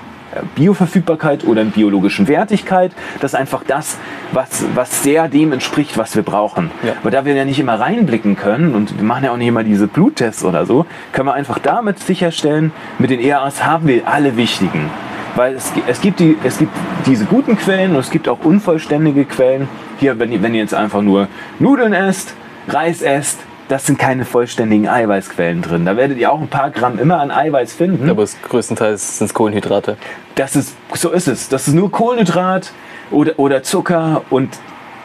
[0.54, 2.92] Bioverfügbarkeit oder einer biologischen Wertigkeit.
[3.20, 3.98] Das ist einfach das,
[4.32, 6.70] was, was sehr dem entspricht, was wir brauchen.
[6.82, 6.94] Ja.
[7.00, 9.64] Aber da wir ja nicht immer reinblicken können und wir machen ja auch nicht immer
[9.64, 14.36] diese Bluttests oder so, können wir einfach damit sicherstellen, mit den ERAs haben wir alle
[14.36, 14.90] wichtigen.
[15.34, 16.72] Weil es, es, gibt die, es gibt
[17.06, 19.68] diese guten Quellen und es gibt auch unvollständige Quellen.
[20.02, 21.28] Hier, wenn ihr, wenn ihr jetzt einfach nur
[21.60, 22.34] Nudeln esst,
[22.66, 23.38] Reis esst,
[23.68, 25.84] das sind keine vollständigen Eiweißquellen drin.
[25.84, 28.10] Da werdet ihr auch ein paar Gramm immer an Eiweiß finden.
[28.10, 29.96] Aber größtenteils sind es Kohlenhydrate.
[30.34, 31.48] Das ist, so ist es.
[31.48, 32.72] Das ist nur Kohlenhydrat
[33.12, 34.48] oder, oder Zucker und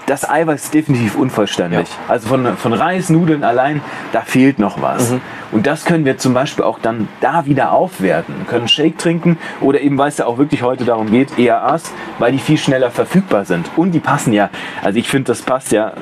[0.08, 1.88] das Eiweiß ist definitiv unvollständig.
[1.88, 1.96] Ja.
[2.08, 3.82] Also von, von Reis, Nudeln allein,
[4.14, 5.12] da fehlt noch was.
[5.12, 5.22] Mhm.
[5.52, 8.34] Und das können wir zum Beispiel auch dann da wieder aufwerten.
[8.40, 11.92] Wir können Shake trinken oder eben, weil es ja auch wirklich heute darum geht, EAAs,
[12.20, 13.70] weil die viel schneller verfügbar sind.
[13.76, 14.50] Und die passen ja,
[14.82, 15.94] also ich finde, das passt ja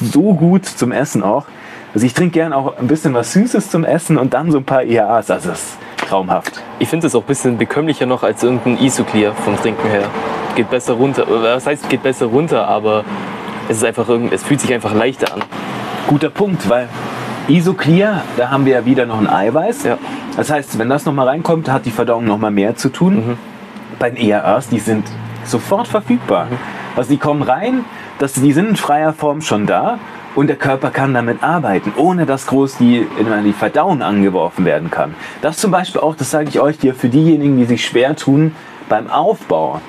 [0.00, 1.46] so gut zum Essen auch.
[1.94, 4.64] Also ich trinke gerne auch ein bisschen was Süßes zum Essen und dann so ein
[4.64, 5.30] paar EAAs.
[5.30, 6.62] Also das ist traumhaft.
[6.80, 10.04] Ich finde es auch ein bisschen bekömmlicher noch als irgendein Isoclear vom Trinken her.
[10.54, 11.24] Geht besser runter.
[11.28, 13.04] Was heißt, geht besser runter, aber
[13.68, 15.42] es ist einfach es fühlt sich einfach leichter an.
[16.06, 16.88] Guter Punkt, weil
[17.48, 19.84] Isoclear, da haben wir ja wieder noch ein Eiweiß.
[19.84, 19.98] Ja.
[20.36, 23.14] Das heißt, wenn das nochmal reinkommt, hat die Verdauung nochmal mehr zu tun.
[23.14, 23.38] Mhm.
[23.98, 25.06] Bei den ERAs, die sind
[25.44, 26.46] sofort verfügbar.
[26.46, 26.58] Mhm.
[26.96, 27.84] Also die kommen rein,
[28.18, 29.98] das, die sind in freier Form schon da
[30.34, 34.90] und der Körper kann damit arbeiten, ohne dass groß die, in die Verdauung angeworfen werden
[34.90, 35.14] kann.
[35.42, 38.54] Das zum Beispiel auch, das sage ich euch hier, für diejenigen, die sich schwer tun
[38.88, 39.80] beim Aufbau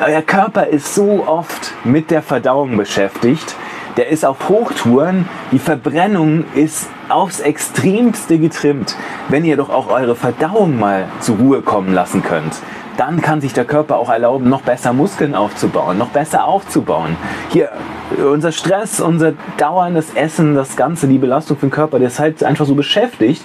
[0.00, 3.56] euer Körper ist so oft mit der Verdauung beschäftigt.
[3.96, 5.28] Der ist auf Hochtouren.
[5.50, 8.96] Die Verbrennung ist aufs Extremste getrimmt.
[9.28, 12.54] Wenn ihr doch auch eure Verdauung mal zur Ruhe kommen lassen könnt,
[12.96, 17.16] dann kann sich der Körper auch erlauben, noch besser Muskeln aufzubauen, noch besser aufzubauen.
[17.48, 17.70] Hier,
[18.18, 22.42] unser Stress, unser dauerndes Essen, das Ganze, die Belastung für den Körper, der ist halt
[22.44, 23.44] einfach so beschäftigt.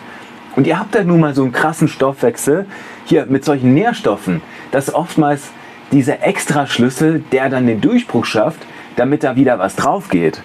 [0.56, 2.68] Und ihr habt da nun mal so einen krassen Stoffwechsel,
[3.06, 5.52] hier mit solchen Nährstoffen, dass oftmals
[5.94, 8.60] dieser Extraschlüssel, der dann den Durchbruch schafft,
[8.96, 10.42] damit da wieder was drauf geht.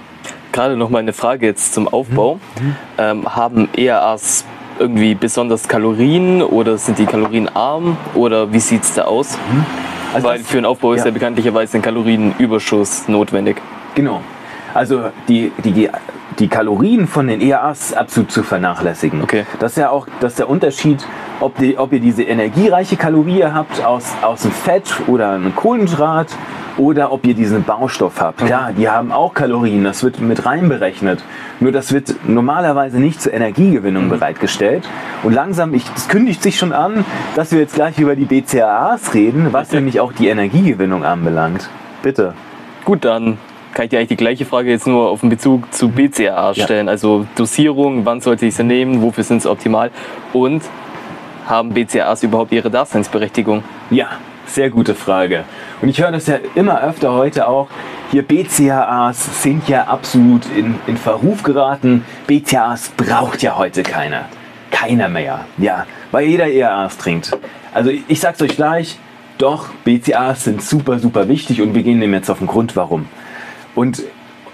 [0.52, 2.40] Gerade noch mal eine Frage jetzt zum Aufbau.
[2.60, 2.76] Mhm.
[2.98, 4.44] Ähm, haben ERAs
[4.78, 9.36] irgendwie besonders Kalorien oder sind die kalorienarm oder wie sieht es da aus?
[9.36, 9.66] Mhm.
[10.14, 10.98] Also Weil das, für einen Aufbau ja.
[10.98, 13.60] ist ja bekanntlicherweise ein Kalorienüberschuss notwendig.
[13.94, 14.22] Genau.
[14.74, 15.90] Also die, die, die
[16.46, 19.22] Kalorien von den ERAs absolut zu vernachlässigen.
[19.22, 19.44] Okay.
[19.58, 21.04] Das ist ja auch das ist der Unterschied,
[21.40, 26.28] ob, die, ob ihr diese energiereiche Kalorie habt aus, aus dem Fett oder einem Kohlenhydrat
[26.76, 28.48] oder ob ihr diesen Baustoff habt.
[28.48, 31.22] Ja, die haben auch Kalorien, das wird mit reinberechnet.
[31.60, 34.10] Nur das wird normalerweise nicht zur Energiegewinnung mhm.
[34.10, 34.88] bereitgestellt.
[35.24, 39.12] Und langsam, ich, es kündigt sich schon an, dass wir jetzt gleich über die BCAAs
[39.14, 41.68] reden, was nämlich auch die Energiegewinnung anbelangt.
[42.02, 42.34] Bitte.
[42.84, 43.38] Gut, dann
[43.74, 46.86] kann ich dir eigentlich die gleiche Frage jetzt nur auf den Bezug zu BCAA stellen.
[46.86, 46.92] Ja.
[46.92, 49.90] Also Dosierung, wann sollte ich sie nehmen, wofür sind sie optimal
[50.32, 50.62] und
[51.46, 53.62] haben BCAAs überhaupt ihre Daseinsberechtigung?
[53.90, 54.08] Ja,
[54.46, 55.44] sehr gute Frage.
[55.80, 57.68] Und ich höre das ja immer öfter heute auch.
[58.10, 62.04] Hier BCAAs sind ja absolut in, in Verruf geraten.
[62.26, 64.24] BCAAs braucht ja heute keiner.
[64.70, 65.44] Keiner mehr.
[65.56, 67.36] Ja, weil jeder ERAs trinkt.
[67.72, 68.98] Also ich sag's euch gleich,
[69.38, 73.06] doch, BCAAs sind super, super wichtig und wir gehen dem jetzt auf den Grund, warum.
[73.78, 74.02] Und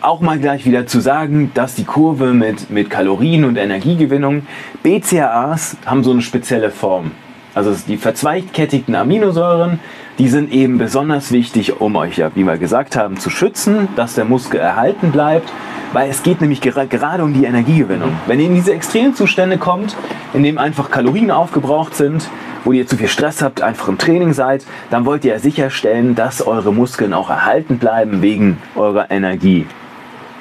[0.02, 4.46] auch mal gleich wieder zu sagen, dass die Kurve mit, mit Kalorien und Energiegewinnung,
[4.82, 7.12] BCAAs haben so eine spezielle Form.
[7.54, 9.80] Also die verzweigkettigten Aminosäuren,
[10.18, 14.14] die sind eben besonders wichtig, um euch ja, wie wir gesagt haben, zu schützen, dass
[14.14, 15.50] der Muskel erhalten bleibt,
[15.94, 18.12] weil es geht nämlich gerade um die Energiegewinnung.
[18.26, 19.96] Wenn ihr in diese Extremzustände kommt,
[20.34, 22.28] in dem einfach Kalorien aufgebraucht sind,
[22.64, 26.46] wo ihr zu viel Stress habt, einfach im Training seid, dann wollt ihr sicherstellen, dass
[26.46, 29.66] eure Muskeln auch erhalten bleiben wegen eurer Energie.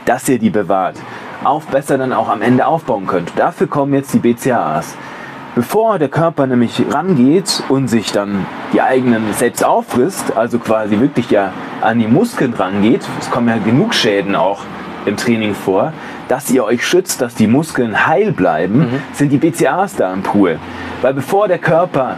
[0.05, 0.97] Dass ihr die bewahrt.
[1.43, 3.31] Auf besser dann auch am Ende aufbauen könnt.
[3.35, 4.95] Dafür kommen jetzt die BCAAs.
[5.55, 11.29] Bevor der Körper nämlich rangeht und sich dann die eigenen selbst auffrisst, also quasi wirklich
[11.29, 14.61] ja an die Muskeln rangeht, es kommen ja genug Schäden auch
[15.05, 15.93] im Training vor,
[16.27, 19.01] dass ihr euch schützt, dass die Muskeln heil bleiben, mhm.
[19.13, 20.59] sind die BCAAs da im Pool.
[21.01, 22.17] Weil bevor der Körper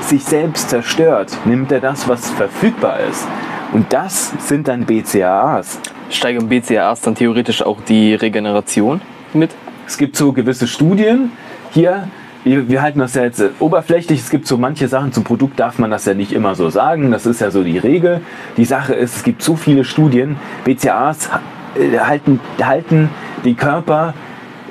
[0.00, 3.26] sich selbst zerstört, nimmt er das, was verfügbar ist.
[3.72, 5.80] Und das sind dann BCAAs.
[6.10, 9.00] Steigern BCAAs dann theoretisch auch die Regeneration
[9.32, 9.50] mit?
[9.86, 11.32] Es gibt so gewisse Studien.
[11.72, 12.08] Hier
[12.46, 14.20] wir halten das ja jetzt oberflächlich.
[14.20, 17.10] Es gibt so manche Sachen zum Produkt, darf man das ja nicht immer so sagen.
[17.10, 18.20] Das ist ja so die Regel.
[18.56, 20.36] Die Sache ist, es gibt so viele Studien.
[20.64, 21.28] BCAAs
[21.74, 23.10] äh, halten, halten
[23.46, 24.14] die Körper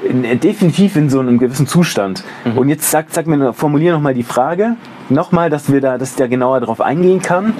[0.07, 2.23] in, definitiv in so einem gewissen Zustand.
[2.45, 2.57] Mhm.
[2.57, 4.75] Und jetzt sag, sag mir, formulier nochmal die Frage.
[5.09, 7.53] Nochmal, dass wir da, dass ich da genauer drauf eingehen kann.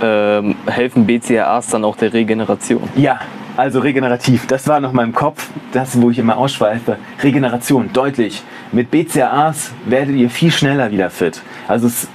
[0.00, 2.88] Ähm, helfen BCAAs dann auch der Regeneration?
[2.96, 3.20] Ja,
[3.56, 4.46] also regenerativ.
[4.46, 6.96] Das war noch mal im Kopf, das, wo ich immer ausschweife.
[7.22, 8.42] Regeneration, deutlich.
[8.72, 11.42] Mit BCAAs werdet ihr viel schneller wieder fit.
[11.68, 12.08] Also es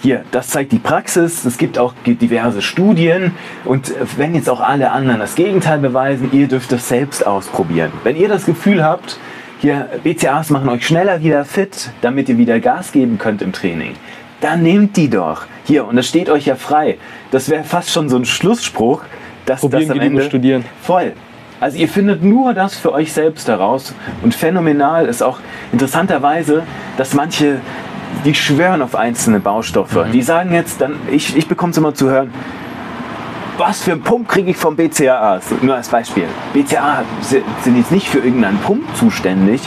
[0.00, 1.44] hier, das zeigt die Praxis.
[1.44, 3.32] Es gibt auch diverse Studien.
[3.64, 7.90] Und wenn jetzt auch alle anderen das Gegenteil beweisen, ihr dürft das selbst ausprobieren.
[8.04, 9.18] Wenn ihr das Gefühl habt,
[9.60, 13.94] hier BCAAs machen euch schneller wieder fit, damit ihr wieder Gas geben könnt im Training,
[14.40, 15.46] dann nehmt die doch.
[15.64, 16.98] Hier, und das steht euch ja frei.
[17.32, 19.02] Das wäre fast schon so ein Schlussspruch,
[19.46, 20.64] dass Probieren das am Ende studieren.
[20.80, 21.12] Voll.
[21.60, 23.92] Also ihr findet nur das für euch selbst heraus.
[24.22, 25.40] Und phänomenal ist auch
[25.72, 26.62] interessanterweise,
[26.96, 27.60] dass manche
[28.24, 30.06] die schwören auf einzelne Baustoffe.
[30.06, 30.12] Mhm.
[30.12, 32.30] Die sagen jetzt dann, ich, ich bekomme es immer zu hören,
[33.58, 35.40] was für einen Pump kriege ich vom BCAA?
[35.62, 36.26] Nur als Beispiel.
[36.52, 39.60] BCAA sind jetzt nicht für irgendeinen Pump zuständig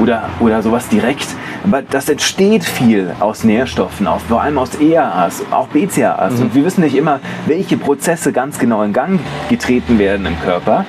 [0.00, 1.28] oder, oder sowas direkt,
[1.62, 6.34] aber das entsteht viel aus Nährstoffen, auch, vor allem aus EAAs, auch BCAAs.
[6.34, 6.40] Mhm.
[6.40, 10.84] Und wir wissen nicht immer, welche Prozesse ganz genau in Gang getreten werden im Körper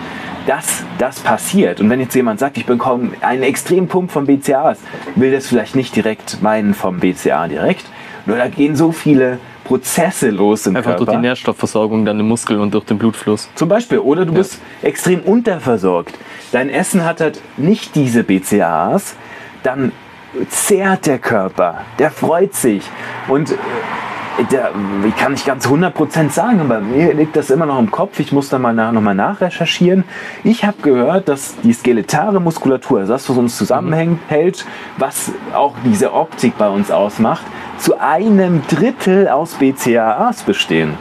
[0.47, 1.79] dass das passiert.
[1.79, 4.79] Und wenn jetzt jemand sagt, ich bekomme einen extremen Pump vom BCAAs,
[5.15, 7.85] will das vielleicht nicht direkt meinen vom BCA direkt.
[8.25, 11.05] Nur da gehen so viele Prozesse los im Einfach Körper.
[11.05, 13.49] durch die Nährstoffversorgung dann im Muskel und durch den Blutfluss.
[13.55, 13.99] Zum Beispiel.
[13.99, 14.37] Oder du ja.
[14.39, 16.13] bist extrem unterversorgt.
[16.51, 19.15] Dein Essen hat halt nicht diese BCAAs.
[19.63, 19.91] Dann
[20.49, 21.81] zehrt der Körper.
[21.99, 22.83] Der freut sich.
[23.27, 23.53] Und
[24.39, 28.19] ich kann nicht ganz 100% sagen, aber mir liegt das immer noch im Kopf.
[28.19, 30.03] Ich muss da mal nach, nochmal nachrecherchieren.
[30.43, 34.65] Ich habe gehört, dass die skeletare Muskulatur, also das, was uns zusammenhält,
[34.97, 37.45] was auch diese Optik bei uns ausmacht,
[37.79, 40.93] zu einem Drittel aus BCAAs bestehen.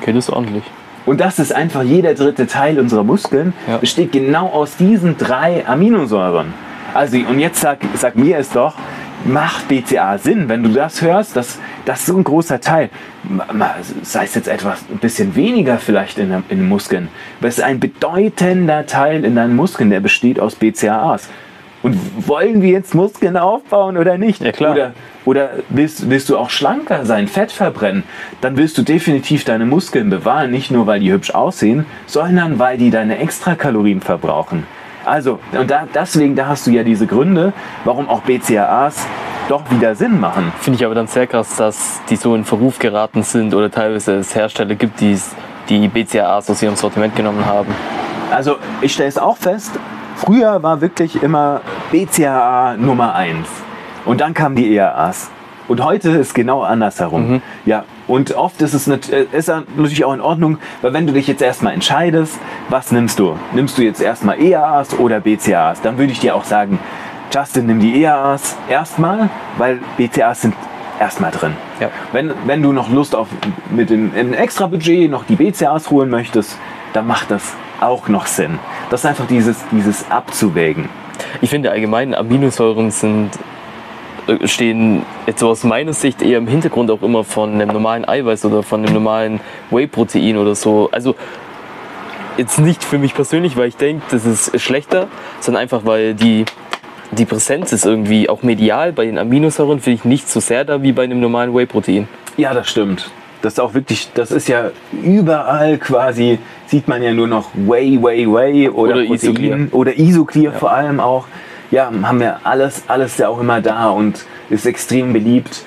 [0.00, 0.64] Okay, das ist ordentlich.
[1.06, 3.76] Und das ist einfach jeder dritte Teil unserer Muskeln, ja.
[3.78, 6.54] besteht genau aus diesen drei Aminosäuren.
[6.94, 8.74] Also, und jetzt sag, sag mir es doch,
[9.24, 12.90] macht BCA Sinn, wenn du das hörst, dass das ist so ein großer Teil,
[14.02, 17.08] sei es jetzt etwas ein bisschen weniger vielleicht in, in den Muskeln,
[17.40, 21.28] aber es ist ein bedeutender Teil in deinen Muskeln, der besteht aus BCAAs.
[21.82, 24.42] Und wollen wir jetzt Muskeln aufbauen oder nicht?
[24.42, 24.72] Ja, klar.
[24.72, 24.92] Oder,
[25.26, 28.04] oder willst, willst du auch schlanker sein, Fett verbrennen?
[28.40, 32.78] Dann willst du definitiv deine Muskeln bewahren, nicht nur weil die hübsch aussehen, sondern weil
[32.78, 34.66] die deine Extrakalorien verbrauchen.
[35.04, 37.52] Also, und da, deswegen, da hast du ja diese Gründe,
[37.84, 39.06] warum auch BCAAs
[39.48, 40.52] doch wieder Sinn machen.
[40.60, 44.16] Finde ich aber dann sehr krass, dass die so in Verruf geraten sind oder teilweise
[44.16, 45.18] es Hersteller gibt, die
[45.68, 47.74] die BCAAs aus ihrem Sortiment genommen haben.
[48.30, 49.72] Also ich stelle es auch fest,
[50.16, 53.46] früher war wirklich immer BCAA Nummer 1
[54.04, 55.30] und dann kamen die EAAs.
[55.68, 57.30] Und heute ist genau andersherum.
[57.34, 57.42] Mhm.
[57.64, 61.26] Ja, und oft ist es äh, ist natürlich auch in Ordnung, weil wenn du dich
[61.26, 62.38] jetzt erstmal entscheidest,
[62.68, 63.36] was nimmst du?
[63.52, 65.80] Nimmst du jetzt erstmal EAAs oder BCAAs?
[65.80, 66.78] Dann würde ich dir auch sagen,
[67.32, 70.54] Justin, nimm die EAAs erstmal, weil BCAAs sind
[71.00, 71.54] erstmal drin.
[71.80, 71.88] Ja.
[72.12, 73.28] Wenn, wenn du noch Lust auf
[73.70, 76.58] mit dem extra Budget noch die BCAAs holen möchtest,
[76.92, 78.58] dann macht das auch noch Sinn.
[78.90, 80.88] Das ist einfach dieses, dieses Abzuwägen.
[81.40, 83.30] Ich finde allgemein Aminosäuren sind
[84.44, 88.44] stehen jetzt so aus meiner Sicht eher im Hintergrund auch immer von einem normalen Eiweiß
[88.44, 90.88] oder von einem normalen Whey-Protein oder so.
[90.92, 91.14] Also
[92.36, 95.08] jetzt nicht für mich persönlich, weil ich denke, das ist schlechter,
[95.40, 96.44] sondern einfach, weil die,
[97.12, 100.82] die Präsenz ist irgendwie auch medial bei den Aminosäuren, finde ich nicht so sehr da
[100.82, 102.08] wie bei einem normalen Whey-Protein.
[102.36, 103.10] Ja, das stimmt.
[103.42, 104.70] Das ist auch wirklich, das ist ja
[105.02, 109.58] überall quasi, sieht man ja nur noch Whey, Whey, Whey oder, Oder Protein Isoclear.
[109.72, 111.26] oder Isoclear vor allem auch.
[111.70, 115.64] Ja, haben wir alles, alles ja auch immer da und ist extrem beliebt.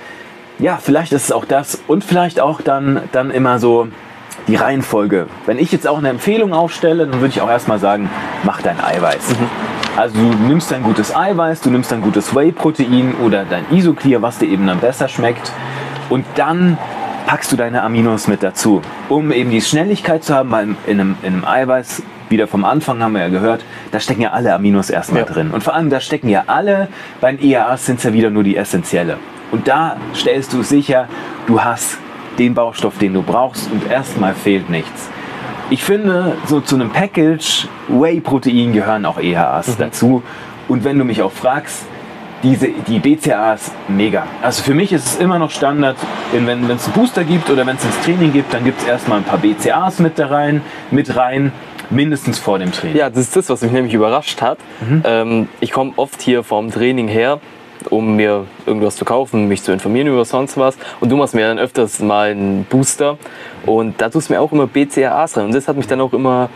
[0.59, 3.87] Ja, vielleicht ist es auch das und vielleicht auch dann, dann immer so
[4.47, 5.27] die Reihenfolge.
[5.45, 8.09] Wenn ich jetzt auch eine Empfehlung aufstelle, dann würde ich auch erstmal sagen,
[8.43, 9.35] mach dein Eiweiß.
[9.97, 14.37] Also du nimmst ein gutes Eiweiß, du nimmst ein gutes Whey-Protein oder dein Isoclear, was
[14.37, 15.51] dir eben dann besser schmeckt.
[16.09, 16.77] Und dann
[17.27, 21.17] packst du deine Aminos mit dazu, um eben die Schnelligkeit zu haben, weil in einem,
[21.21, 24.89] in einem Eiweiß, wieder vom Anfang haben wir ja gehört, da stecken ja alle Aminos
[24.89, 25.27] erstmal Ja.
[25.27, 25.51] drin.
[25.51, 26.87] Und vor allem, da stecken ja alle,
[27.21, 29.17] bei den EAAs sind es ja wieder nur die essentielle.
[29.51, 31.07] Und da stellst du sicher,
[31.47, 31.97] du hast
[32.39, 35.09] den Baustoff, den du brauchst und erstmal fehlt nichts.
[35.69, 40.23] Ich finde, so zu einem Package Whey-Protein gehören auch EHAs dazu.
[40.69, 41.85] Und wenn du mich auch fragst,
[42.43, 44.27] diese, die BCAAs mega.
[44.41, 45.97] Also für mich ist es immer noch Standard,
[46.31, 49.19] wenn es einen Booster gibt oder wenn es ins Training gibt, dann gibt es erstmal
[49.19, 51.51] ein paar BCAAs mit, da rein, mit rein,
[51.89, 52.97] mindestens vor dem Training.
[52.97, 54.59] Ja, das ist das, was mich nämlich überrascht hat.
[55.03, 57.39] Ähm, ich komme oft hier vorm Training her,
[57.89, 60.77] um mir irgendwas zu kaufen, mich zu informieren über sonst was.
[60.99, 63.17] Und du machst mir dann öfters mal einen Booster.
[63.65, 65.45] Und da tust du mir auch immer BCAAs rein.
[65.45, 66.49] Und das hat mich dann auch immer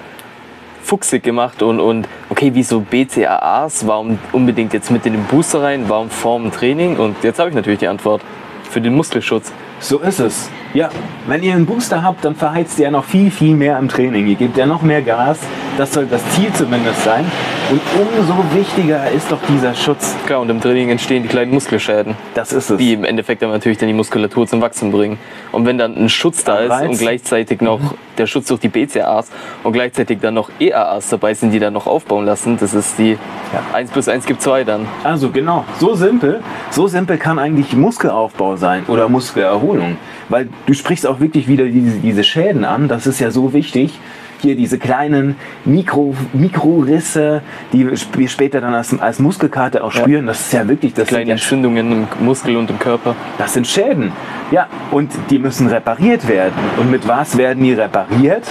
[0.84, 3.88] fuchsig gemacht und, und okay, wieso BCAAs?
[3.88, 5.86] Warum unbedingt jetzt mit in den Booster rein?
[5.88, 6.98] Warum vorm Training?
[6.98, 8.22] Und jetzt habe ich natürlich die Antwort.
[8.70, 9.52] Für den Muskelschutz.
[9.80, 10.50] So ist es.
[10.74, 10.90] Ja,
[11.28, 14.28] wenn ihr einen Booster habt, dann verheizt ihr ja noch viel, viel mehr im Training.
[14.28, 15.40] Ihr gebt ja noch mehr Gas.
[15.78, 17.26] Das soll das Ziel zumindest sein.
[17.70, 20.16] Und umso wichtiger ist doch dieser Schutz.
[20.26, 22.16] Klar, und im Training entstehen die kleinen Muskelschäden.
[22.34, 22.78] Das ist es.
[22.78, 25.18] die im Endeffekt dann natürlich dann die Muskulatur zum Wachsen bringen.
[25.52, 27.80] Und wenn dann ein Schutz da ist und gleichzeitig noch
[28.18, 29.30] der Schutz durch die BCAAs
[29.64, 33.18] und gleichzeitig dann noch EAAs dabei sind, die dann noch aufbauen lassen, das ist die
[33.54, 33.64] Ja.
[33.74, 34.88] 1 plus 1 gibt 2 dann.
[35.04, 36.42] Also genau, so simpel.
[36.70, 39.98] So simpel kann eigentlich Muskelaufbau sein oder Muskelerholung.
[40.30, 42.88] Weil du sprichst auch wirklich wieder diese, diese Schäden an.
[42.88, 44.00] Das ist ja so wichtig.
[44.42, 47.44] Hier diese kleinen Mikro, Mikrorisse,
[47.74, 50.02] die wir später dann als, als Muskelkater auch Ja.
[50.02, 50.26] spüren.
[50.26, 53.16] Das ist ja wirklich, das Kleine ja Entzündungen im Muskel und im Körper.
[53.38, 54.12] Das sind Schäden.
[54.50, 56.54] Ja, und die müssen repariert werden.
[56.80, 58.46] Und mit was werden die repariert?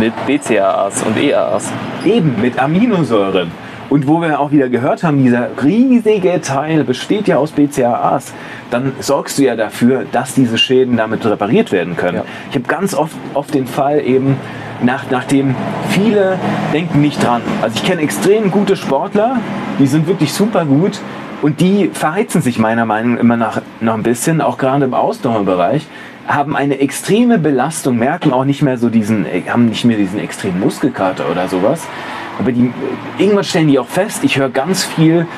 [0.00, 1.70] Mit BCAAs und EAAs.
[2.04, 3.52] Eben mit Aminosäuren.
[3.88, 8.32] Und wo wir auch wieder gehört haben, dieser riesige Teil besteht ja aus BCAAs,
[8.70, 12.18] dann sorgst du ja dafür, dass diese Schäden damit repariert werden können.
[12.18, 12.24] Ja.
[12.50, 14.36] Ich habe ganz oft, oft den Fall eben,
[14.82, 15.54] nach, nachdem
[15.90, 16.38] viele
[16.72, 17.42] denken nicht dran.
[17.62, 19.38] Also ich kenne extrem gute Sportler,
[19.78, 21.00] die sind wirklich super gut
[21.46, 24.94] und die verheizen sich meiner Meinung nach immer nach, noch ein bisschen, auch gerade im
[24.94, 25.86] Ausdauerbereich,
[26.26, 30.58] haben eine extreme Belastung, merken auch nicht mehr so diesen, haben nicht mehr diesen extremen
[30.58, 31.86] Muskelkater oder sowas.
[32.40, 32.72] Aber die,
[33.16, 35.28] irgendwann stellen die auch fest, ich höre ganz viel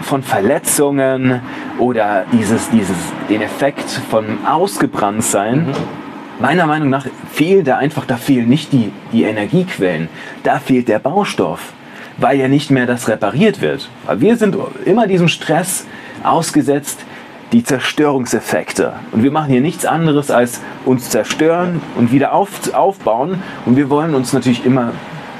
[0.00, 1.42] von Verletzungen
[1.78, 2.96] oder dieses, dieses,
[3.28, 5.66] den Effekt von Ausgebranntsein.
[6.40, 10.08] Meiner Meinung nach fehlt da einfach, da fehlen nicht die, die Energiequellen,
[10.44, 11.74] da fehlt der Baustoff,
[12.18, 13.88] weil ja nicht mehr das repariert wird.
[14.04, 15.86] Weil wir sind immer diesem Stress
[16.22, 17.04] ausgesetzt,
[17.52, 18.92] die Zerstörungseffekte.
[19.12, 23.42] Und wir machen hier nichts anderes als uns zerstören und wieder auf, aufbauen.
[23.64, 24.92] Und wir wollen uns natürlich immer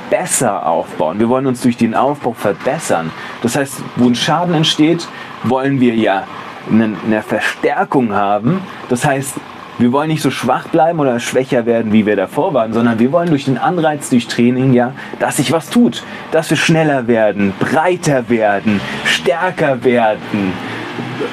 [0.09, 1.19] besser aufbauen.
[1.19, 3.11] Wir wollen uns durch den Aufbau verbessern.
[3.43, 5.07] Das heißt, wo ein Schaden entsteht,
[5.45, 6.25] wollen wir ja
[6.71, 8.61] eine, eine Verstärkung haben.
[8.89, 9.35] Das heißt,
[9.79, 13.13] wir wollen nicht so schwach bleiben oder schwächer werden, wie wir davor waren, sondern wir
[13.13, 16.03] wollen durch den Anreiz, durch Training ja, dass sich was tut.
[16.33, 20.53] Dass wir schneller werden, breiter werden, stärker werden,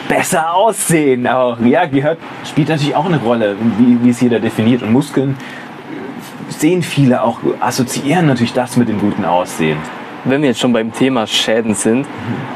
[0.08, 1.60] besser aussehen auch.
[1.62, 4.84] Ja, gehört, spielt natürlich auch eine Rolle, wie, wie es jeder definiert.
[4.84, 5.36] Und Muskeln
[6.50, 9.78] sehen viele auch, assoziieren natürlich das mit dem guten Aussehen.
[10.28, 12.08] Wenn wir jetzt schon beim Thema Schäden sind,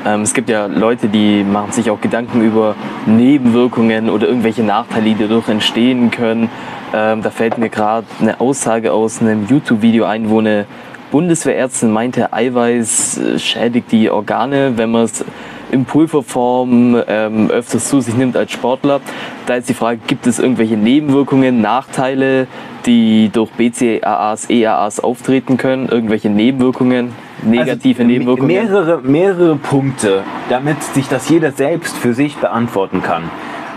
[0.04, 5.06] ähm, es gibt ja Leute, die machen sich auch Gedanken über Nebenwirkungen oder irgendwelche Nachteile,
[5.06, 6.50] die dadurch entstehen können.
[6.96, 10.66] Ähm, da fällt mir gerade eine Aussage aus einem YouTube-Video ein, wo eine
[11.12, 15.24] Bundeswehrärztin meinte, Eiweiß äh, schädigt die Organe, wenn man es
[15.72, 19.00] in Pulverform ähm, öfters zu sich nimmt als Sportler.
[19.46, 22.48] Da ist die Frage, gibt es irgendwelche Nebenwirkungen, Nachteile,
[22.88, 25.88] die durch BCAAs, EAAs auftreten können?
[25.88, 28.47] Irgendwelche Nebenwirkungen, negative Also, Nebenwirkungen?
[28.47, 33.23] Mehrere, mehrere Punkte, damit sich das jeder selbst für sich beantworten kann.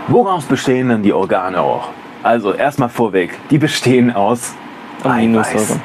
[0.07, 1.89] Woraus bestehen denn die Organe auch?
[2.23, 4.53] Also erstmal vorweg, die bestehen aus
[5.03, 5.55] Aminosäuren.
[5.55, 5.79] Eiweiß.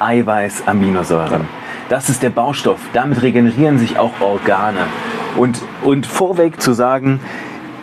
[0.00, 1.46] Eiweiß, Aminosäuren.
[1.88, 2.80] Das ist der Baustoff.
[2.92, 4.80] Damit regenerieren sich auch Organe.
[5.36, 7.20] Und, und vorweg zu sagen,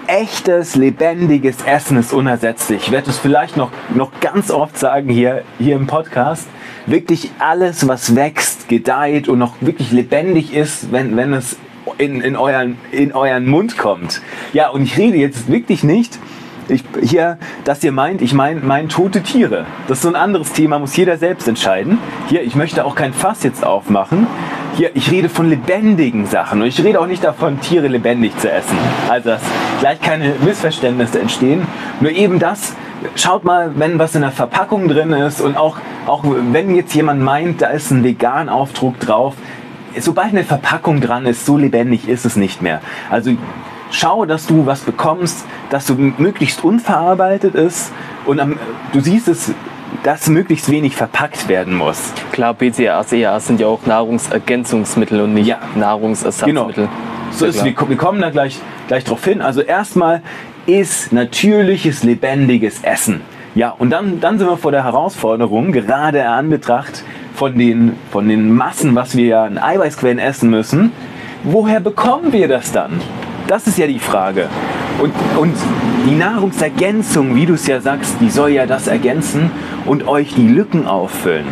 [0.07, 2.83] echtes, lebendiges Essen ist unersetzlich.
[2.83, 6.47] Ich werde es vielleicht noch, noch ganz oft sagen hier, hier im Podcast.
[6.85, 11.57] Wirklich alles, was wächst, gedeiht und noch wirklich lebendig ist, wenn, wenn es
[11.97, 14.21] in, in, euren, in euren Mund kommt.
[14.53, 16.19] Ja, und ich rede jetzt wirklich nicht
[16.67, 19.65] ich, hier, dass ihr meint, ich meine mein tote Tiere.
[19.87, 21.99] Das ist so ein anderes Thema, muss jeder selbst entscheiden.
[22.27, 24.27] Hier, ich möchte auch kein Fass jetzt aufmachen.
[24.75, 28.51] Hier, ich rede von lebendigen Sachen und ich rede auch nicht davon, Tiere lebendig zu
[28.51, 28.77] essen.
[29.09, 29.41] Also, dass
[29.79, 31.65] gleich keine Missverständnisse entstehen.
[32.01, 32.75] Nur eben das,
[33.15, 37.21] schaut mal, wenn was in der Verpackung drin ist und auch, auch wenn jetzt jemand
[37.21, 39.35] meint, da ist ein vegan Aufdruck drauf,
[39.99, 42.81] sobald eine Verpackung dran ist, so lebendig ist es nicht mehr.
[43.09, 43.31] Also
[43.91, 47.91] schau, dass du was bekommst, das so möglichst unverarbeitet ist
[48.25, 48.59] und am,
[48.93, 49.53] du siehst es,
[50.03, 52.13] dass möglichst wenig verpackt werden muss.
[52.31, 55.59] Klar, BCAAs, EAAs sind ja auch Nahrungsergänzungsmittel und nicht ja.
[55.75, 56.73] Nahrungsersatzmittel.
[56.73, 56.89] Genau.
[57.31, 59.41] So ist, wir, wir kommen da gleich, gleich drauf hin.
[59.41, 60.21] Also erstmal
[60.65, 63.21] ist natürliches, lebendiges Essen.
[63.53, 67.03] Ja, und dann, dann sind wir vor der Herausforderung, gerade in Anbetracht
[67.35, 70.91] von den, von den Massen, was wir ja in Eiweißquellen essen müssen.
[71.43, 72.99] Woher bekommen wir das dann?
[73.47, 74.49] Das ist ja die Frage.
[75.01, 75.55] Und, und
[76.07, 79.51] die Nahrungsergänzung, wie du es ja sagst, die soll ja das ergänzen
[79.85, 81.45] und euch die Lücken auffüllen.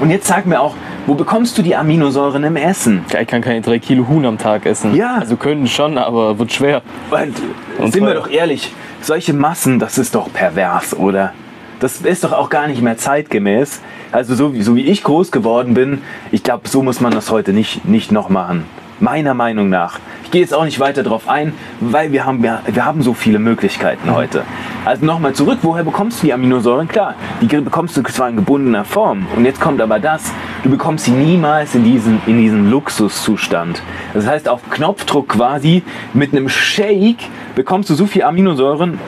[0.00, 0.74] Und jetzt sag mir auch,
[1.06, 3.04] wo bekommst du die Aminosäuren im Essen?
[3.08, 4.94] Ich kann keine drei Kilo Huhn am Tag essen.
[4.94, 5.16] Ja.
[5.20, 6.82] Also können schon, aber wird schwer.
[7.10, 7.34] Und,
[7.78, 11.32] und sind wir doch ehrlich, solche Massen, das ist doch pervers, oder?
[11.78, 13.80] Das ist doch auch gar nicht mehr zeitgemäß.
[14.10, 17.52] Also so, so wie ich groß geworden bin, ich glaube, so muss man das heute
[17.52, 18.64] nicht, nicht noch machen.
[18.98, 19.98] Meiner Meinung nach.
[20.24, 23.12] Ich gehe jetzt auch nicht weiter darauf ein, weil wir haben, wir, wir haben so
[23.12, 24.42] viele Möglichkeiten heute.
[24.84, 26.88] Also nochmal zurück, woher bekommst du die Aminosäuren?
[26.88, 29.26] Klar, die bekommst du zwar in gebundener Form.
[29.36, 30.32] Und jetzt kommt aber das,
[30.62, 33.82] du bekommst sie niemals in diesen, in diesen Luxuszustand.
[34.14, 35.82] Das heißt, auf Knopfdruck quasi
[36.14, 38.98] mit einem Shake bekommst du so viel Aminosäuren,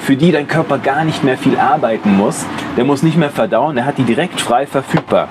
[0.00, 2.44] für die dein Körper gar nicht mehr viel arbeiten muss.
[2.76, 5.28] Der muss nicht mehr verdauen, er hat die direkt frei verfügbar.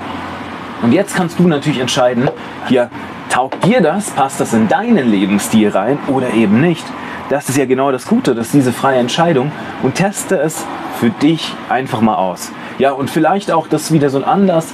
[0.81, 2.29] Und jetzt kannst du natürlich entscheiden,
[2.67, 2.89] hier,
[3.29, 6.85] taugt dir das, passt das in deinen Lebensstil rein oder eben nicht.
[7.29, 10.65] Das ist ja genau das Gute, das ist diese freie Entscheidung und teste es
[10.99, 12.51] für dich einfach mal aus.
[12.77, 14.73] Ja, und vielleicht auch, das wieder so ein Anlass,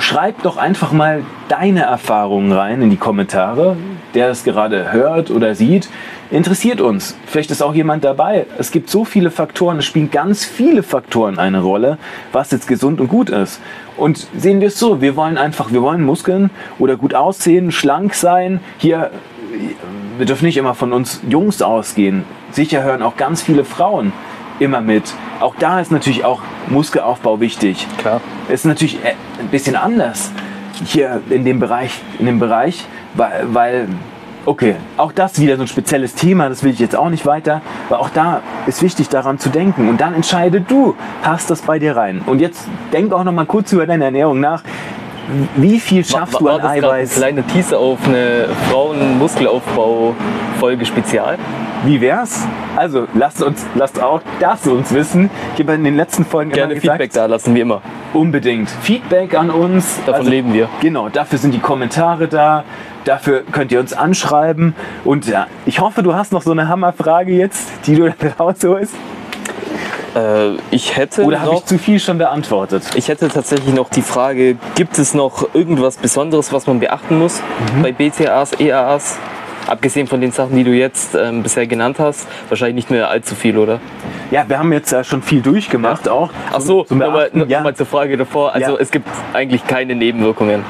[0.00, 3.76] schreib doch einfach mal deine Erfahrungen rein in die Kommentare,
[4.14, 5.88] der es gerade hört oder sieht.
[6.30, 7.16] Interessiert uns.
[7.26, 8.46] Vielleicht ist auch jemand dabei.
[8.58, 11.98] Es gibt so viele Faktoren, es spielen ganz viele Faktoren eine Rolle,
[12.32, 13.60] was jetzt gesund und gut ist.
[13.96, 18.14] Und sehen wir es so, wir wollen einfach, wir wollen Muskeln oder gut aussehen, schlank
[18.14, 18.60] sein.
[18.78, 19.10] Hier,
[20.18, 22.24] wir dürfen nicht immer von uns Jungs ausgehen.
[22.52, 24.12] Sicher hören auch ganz viele Frauen
[24.60, 25.14] immer mit.
[25.40, 27.86] Auch da ist natürlich auch Muskelaufbau wichtig.
[27.98, 28.20] Klar.
[28.50, 30.30] Ist natürlich äh, ein bisschen anders
[30.84, 32.84] hier in dem Bereich, in dem Bereich,
[33.14, 33.88] weil, weil
[34.46, 37.60] Okay, auch das wieder so ein spezielles Thema, das will ich jetzt auch nicht weiter,
[37.90, 41.78] weil auch da ist wichtig daran zu denken und dann entscheide du, passt das bei
[41.78, 42.22] dir rein.
[42.24, 44.62] Und jetzt denk auch noch mal kurz über deine Ernährung nach.
[45.56, 47.12] Wie viel schaffst war, war du an Eiweiß?
[47.12, 51.36] Ein kleiner Teaser auf eine Frauen-Muskelaufbau-Folge Spezial.
[51.84, 52.46] Wie wär's?
[52.76, 55.30] Also lasst uns, lasst auch das uns wissen.
[55.54, 57.80] Ich habe in den letzten Folgen gerne immer gesagt, Feedback da lassen, wie immer.
[58.12, 59.96] Unbedingt Feedback an uns.
[60.00, 60.68] Davon also, leben wir.
[60.80, 62.64] Genau, dafür sind die Kommentare da.
[63.04, 64.74] Dafür könnt ihr uns anschreiben.
[65.04, 68.94] Und ja, ich hoffe, du hast noch so eine Hammerfrage jetzt, die du rausholst.
[70.14, 71.22] Äh, ich hätte.
[71.22, 72.82] Oder habe ich zu viel schon beantwortet?
[72.94, 77.40] Ich hätte tatsächlich noch die Frage: Gibt es noch irgendwas Besonderes, was man beachten muss
[77.74, 77.82] mhm.
[77.82, 79.18] bei BCAAs, EAAs?
[79.70, 83.36] Abgesehen von den Sachen, die du jetzt ähm, bisher genannt hast, wahrscheinlich nicht mehr allzu
[83.36, 83.78] viel, oder?
[84.32, 86.12] Ja, wir haben jetzt ja schon viel durchgemacht ja.
[86.12, 86.30] auch.
[86.52, 87.72] Ach so, nochmal noch ja.
[87.72, 88.52] zur Frage davor.
[88.52, 88.80] Also ja.
[88.80, 90.64] es gibt eigentlich keine Nebenwirkungen.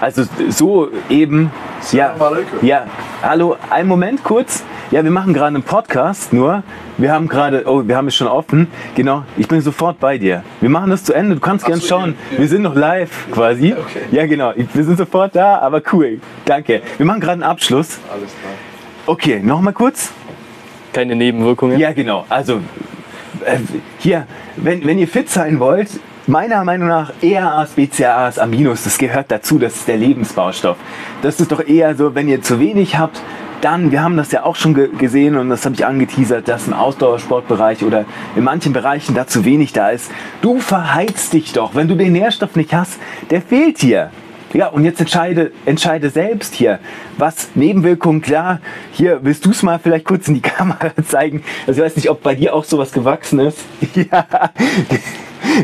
[0.00, 1.50] Also so eben.
[1.90, 2.14] Ja,
[2.62, 2.86] ja.
[3.20, 4.62] Hallo, einen Moment kurz.
[4.92, 6.62] Ja, wir machen gerade einen Podcast, nur
[6.96, 8.68] wir haben gerade, oh, wir haben es schon offen.
[8.94, 10.44] Genau, ich bin sofort bei dir.
[10.60, 12.14] Wir machen das zu Ende, du kannst gern so, schauen.
[12.30, 12.38] Ja.
[12.38, 13.72] Wir sind noch live quasi.
[13.72, 14.02] Okay.
[14.12, 16.20] Ja, genau, wir sind sofort da, aber cool.
[16.44, 16.82] Danke.
[16.98, 17.98] Wir machen gerade einen Abschluss.
[18.12, 18.52] Alles klar.
[19.06, 20.12] Okay, nochmal kurz.
[20.92, 21.80] Keine Nebenwirkungen?
[21.80, 22.24] Ja, genau.
[22.28, 22.60] Also,
[23.44, 23.58] äh,
[23.98, 25.88] hier, wenn, wenn ihr fit sein wollt,
[26.28, 30.76] meiner Meinung nach ERAs, BCAAs, Aminos, das gehört dazu, das ist der Lebensbaustoff.
[31.22, 33.20] Das ist doch eher so, wenn ihr zu wenig habt,
[33.66, 36.68] dann, wir haben das ja auch schon ge gesehen und das habe ich angeteasert, dass
[36.68, 38.04] im Ausdauersportbereich oder
[38.36, 40.12] in manchen Bereichen da zu wenig da ist.
[40.40, 43.00] Du verheizt dich doch, wenn du den Nährstoff nicht hast,
[43.30, 44.10] der fehlt dir.
[44.52, 46.78] Ja, und jetzt entscheide, entscheide selbst hier,
[47.18, 48.60] was Nebenwirkungen, klar,
[48.92, 51.42] hier willst du es mal vielleicht kurz in die Kamera zeigen.
[51.66, 53.58] Also ich weiß nicht, ob bei dir auch sowas gewachsen ist.
[53.96, 54.26] ja,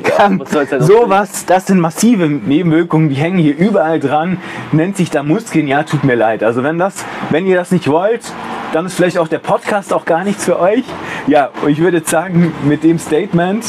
[0.00, 0.42] kann
[0.78, 4.38] sowas, das sind massive Nebenwirkungen, die hängen hier überall dran,
[4.72, 6.42] nennt sich da Muskeln, ja, tut mir leid.
[6.42, 8.32] Also wenn das, wenn ihr das nicht wollt,
[8.72, 10.84] dann ist vielleicht auch der Podcast auch gar nichts für euch.
[11.26, 13.64] Ja, und ich würde sagen, mit dem Statement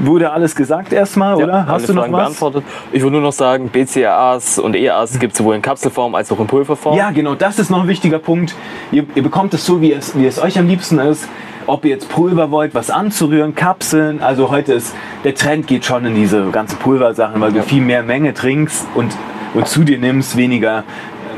[0.00, 1.66] wurde alles gesagt erstmal, Ja, oder?
[1.66, 2.22] Hast du noch Fragen was?
[2.24, 2.64] beantwortet.
[2.92, 6.40] Ich würde nur noch sagen, BCAAs und EAAs gibt es sowohl in Kapselform als auch
[6.40, 6.96] in Pulverform.
[6.96, 8.54] Ja, genau, das ist noch ein wichtiger Punkt.
[8.92, 11.28] Ihr, ihr bekommt es so, wie es, wie es euch am liebsten ist.
[11.66, 14.20] Ob ihr jetzt Pulver wollt, was anzurühren, Kapseln.
[14.20, 18.02] Also heute ist, der Trend geht schon in diese ganzen Pulversachen, weil du viel mehr
[18.02, 19.16] Menge trinkst und,
[19.54, 20.84] und zu dir nimmst, weniger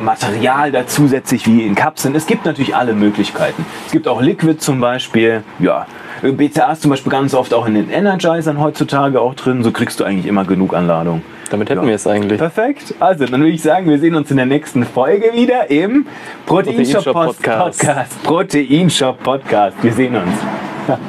[0.02, 2.14] Material da zusätzlich wie in Kapseln.
[2.14, 3.64] Es gibt natürlich alle Möglichkeiten.
[3.86, 5.42] Es gibt auch Liquid zum Beispiel.
[5.58, 5.86] Ja,
[6.22, 9.62] BCA ist zum Beispiel ganz oft auch in den Energizern heutzutage auch drin.
[9.62, 11.22] So kriegst du eigentlich immer genug Anladung.
[11.50, 11.86] Damit hätten Ja.
[11.88, 12.38] wir es eigentlich.
[12.38, 12.94] Perfekt.
[12.98, 16.06] Also, dann würde ich sagen, wir sehen uns in der nächsten Folge wieder im
[16.46, 17.78] Proteinshop Podcast.
[17.80, 18.22] Podcast.
[18.24, 19.76] Proteinshop Podcast.
[19.82, 20.32] Wir sehen uns.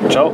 [0.09, 0.33] Ciao.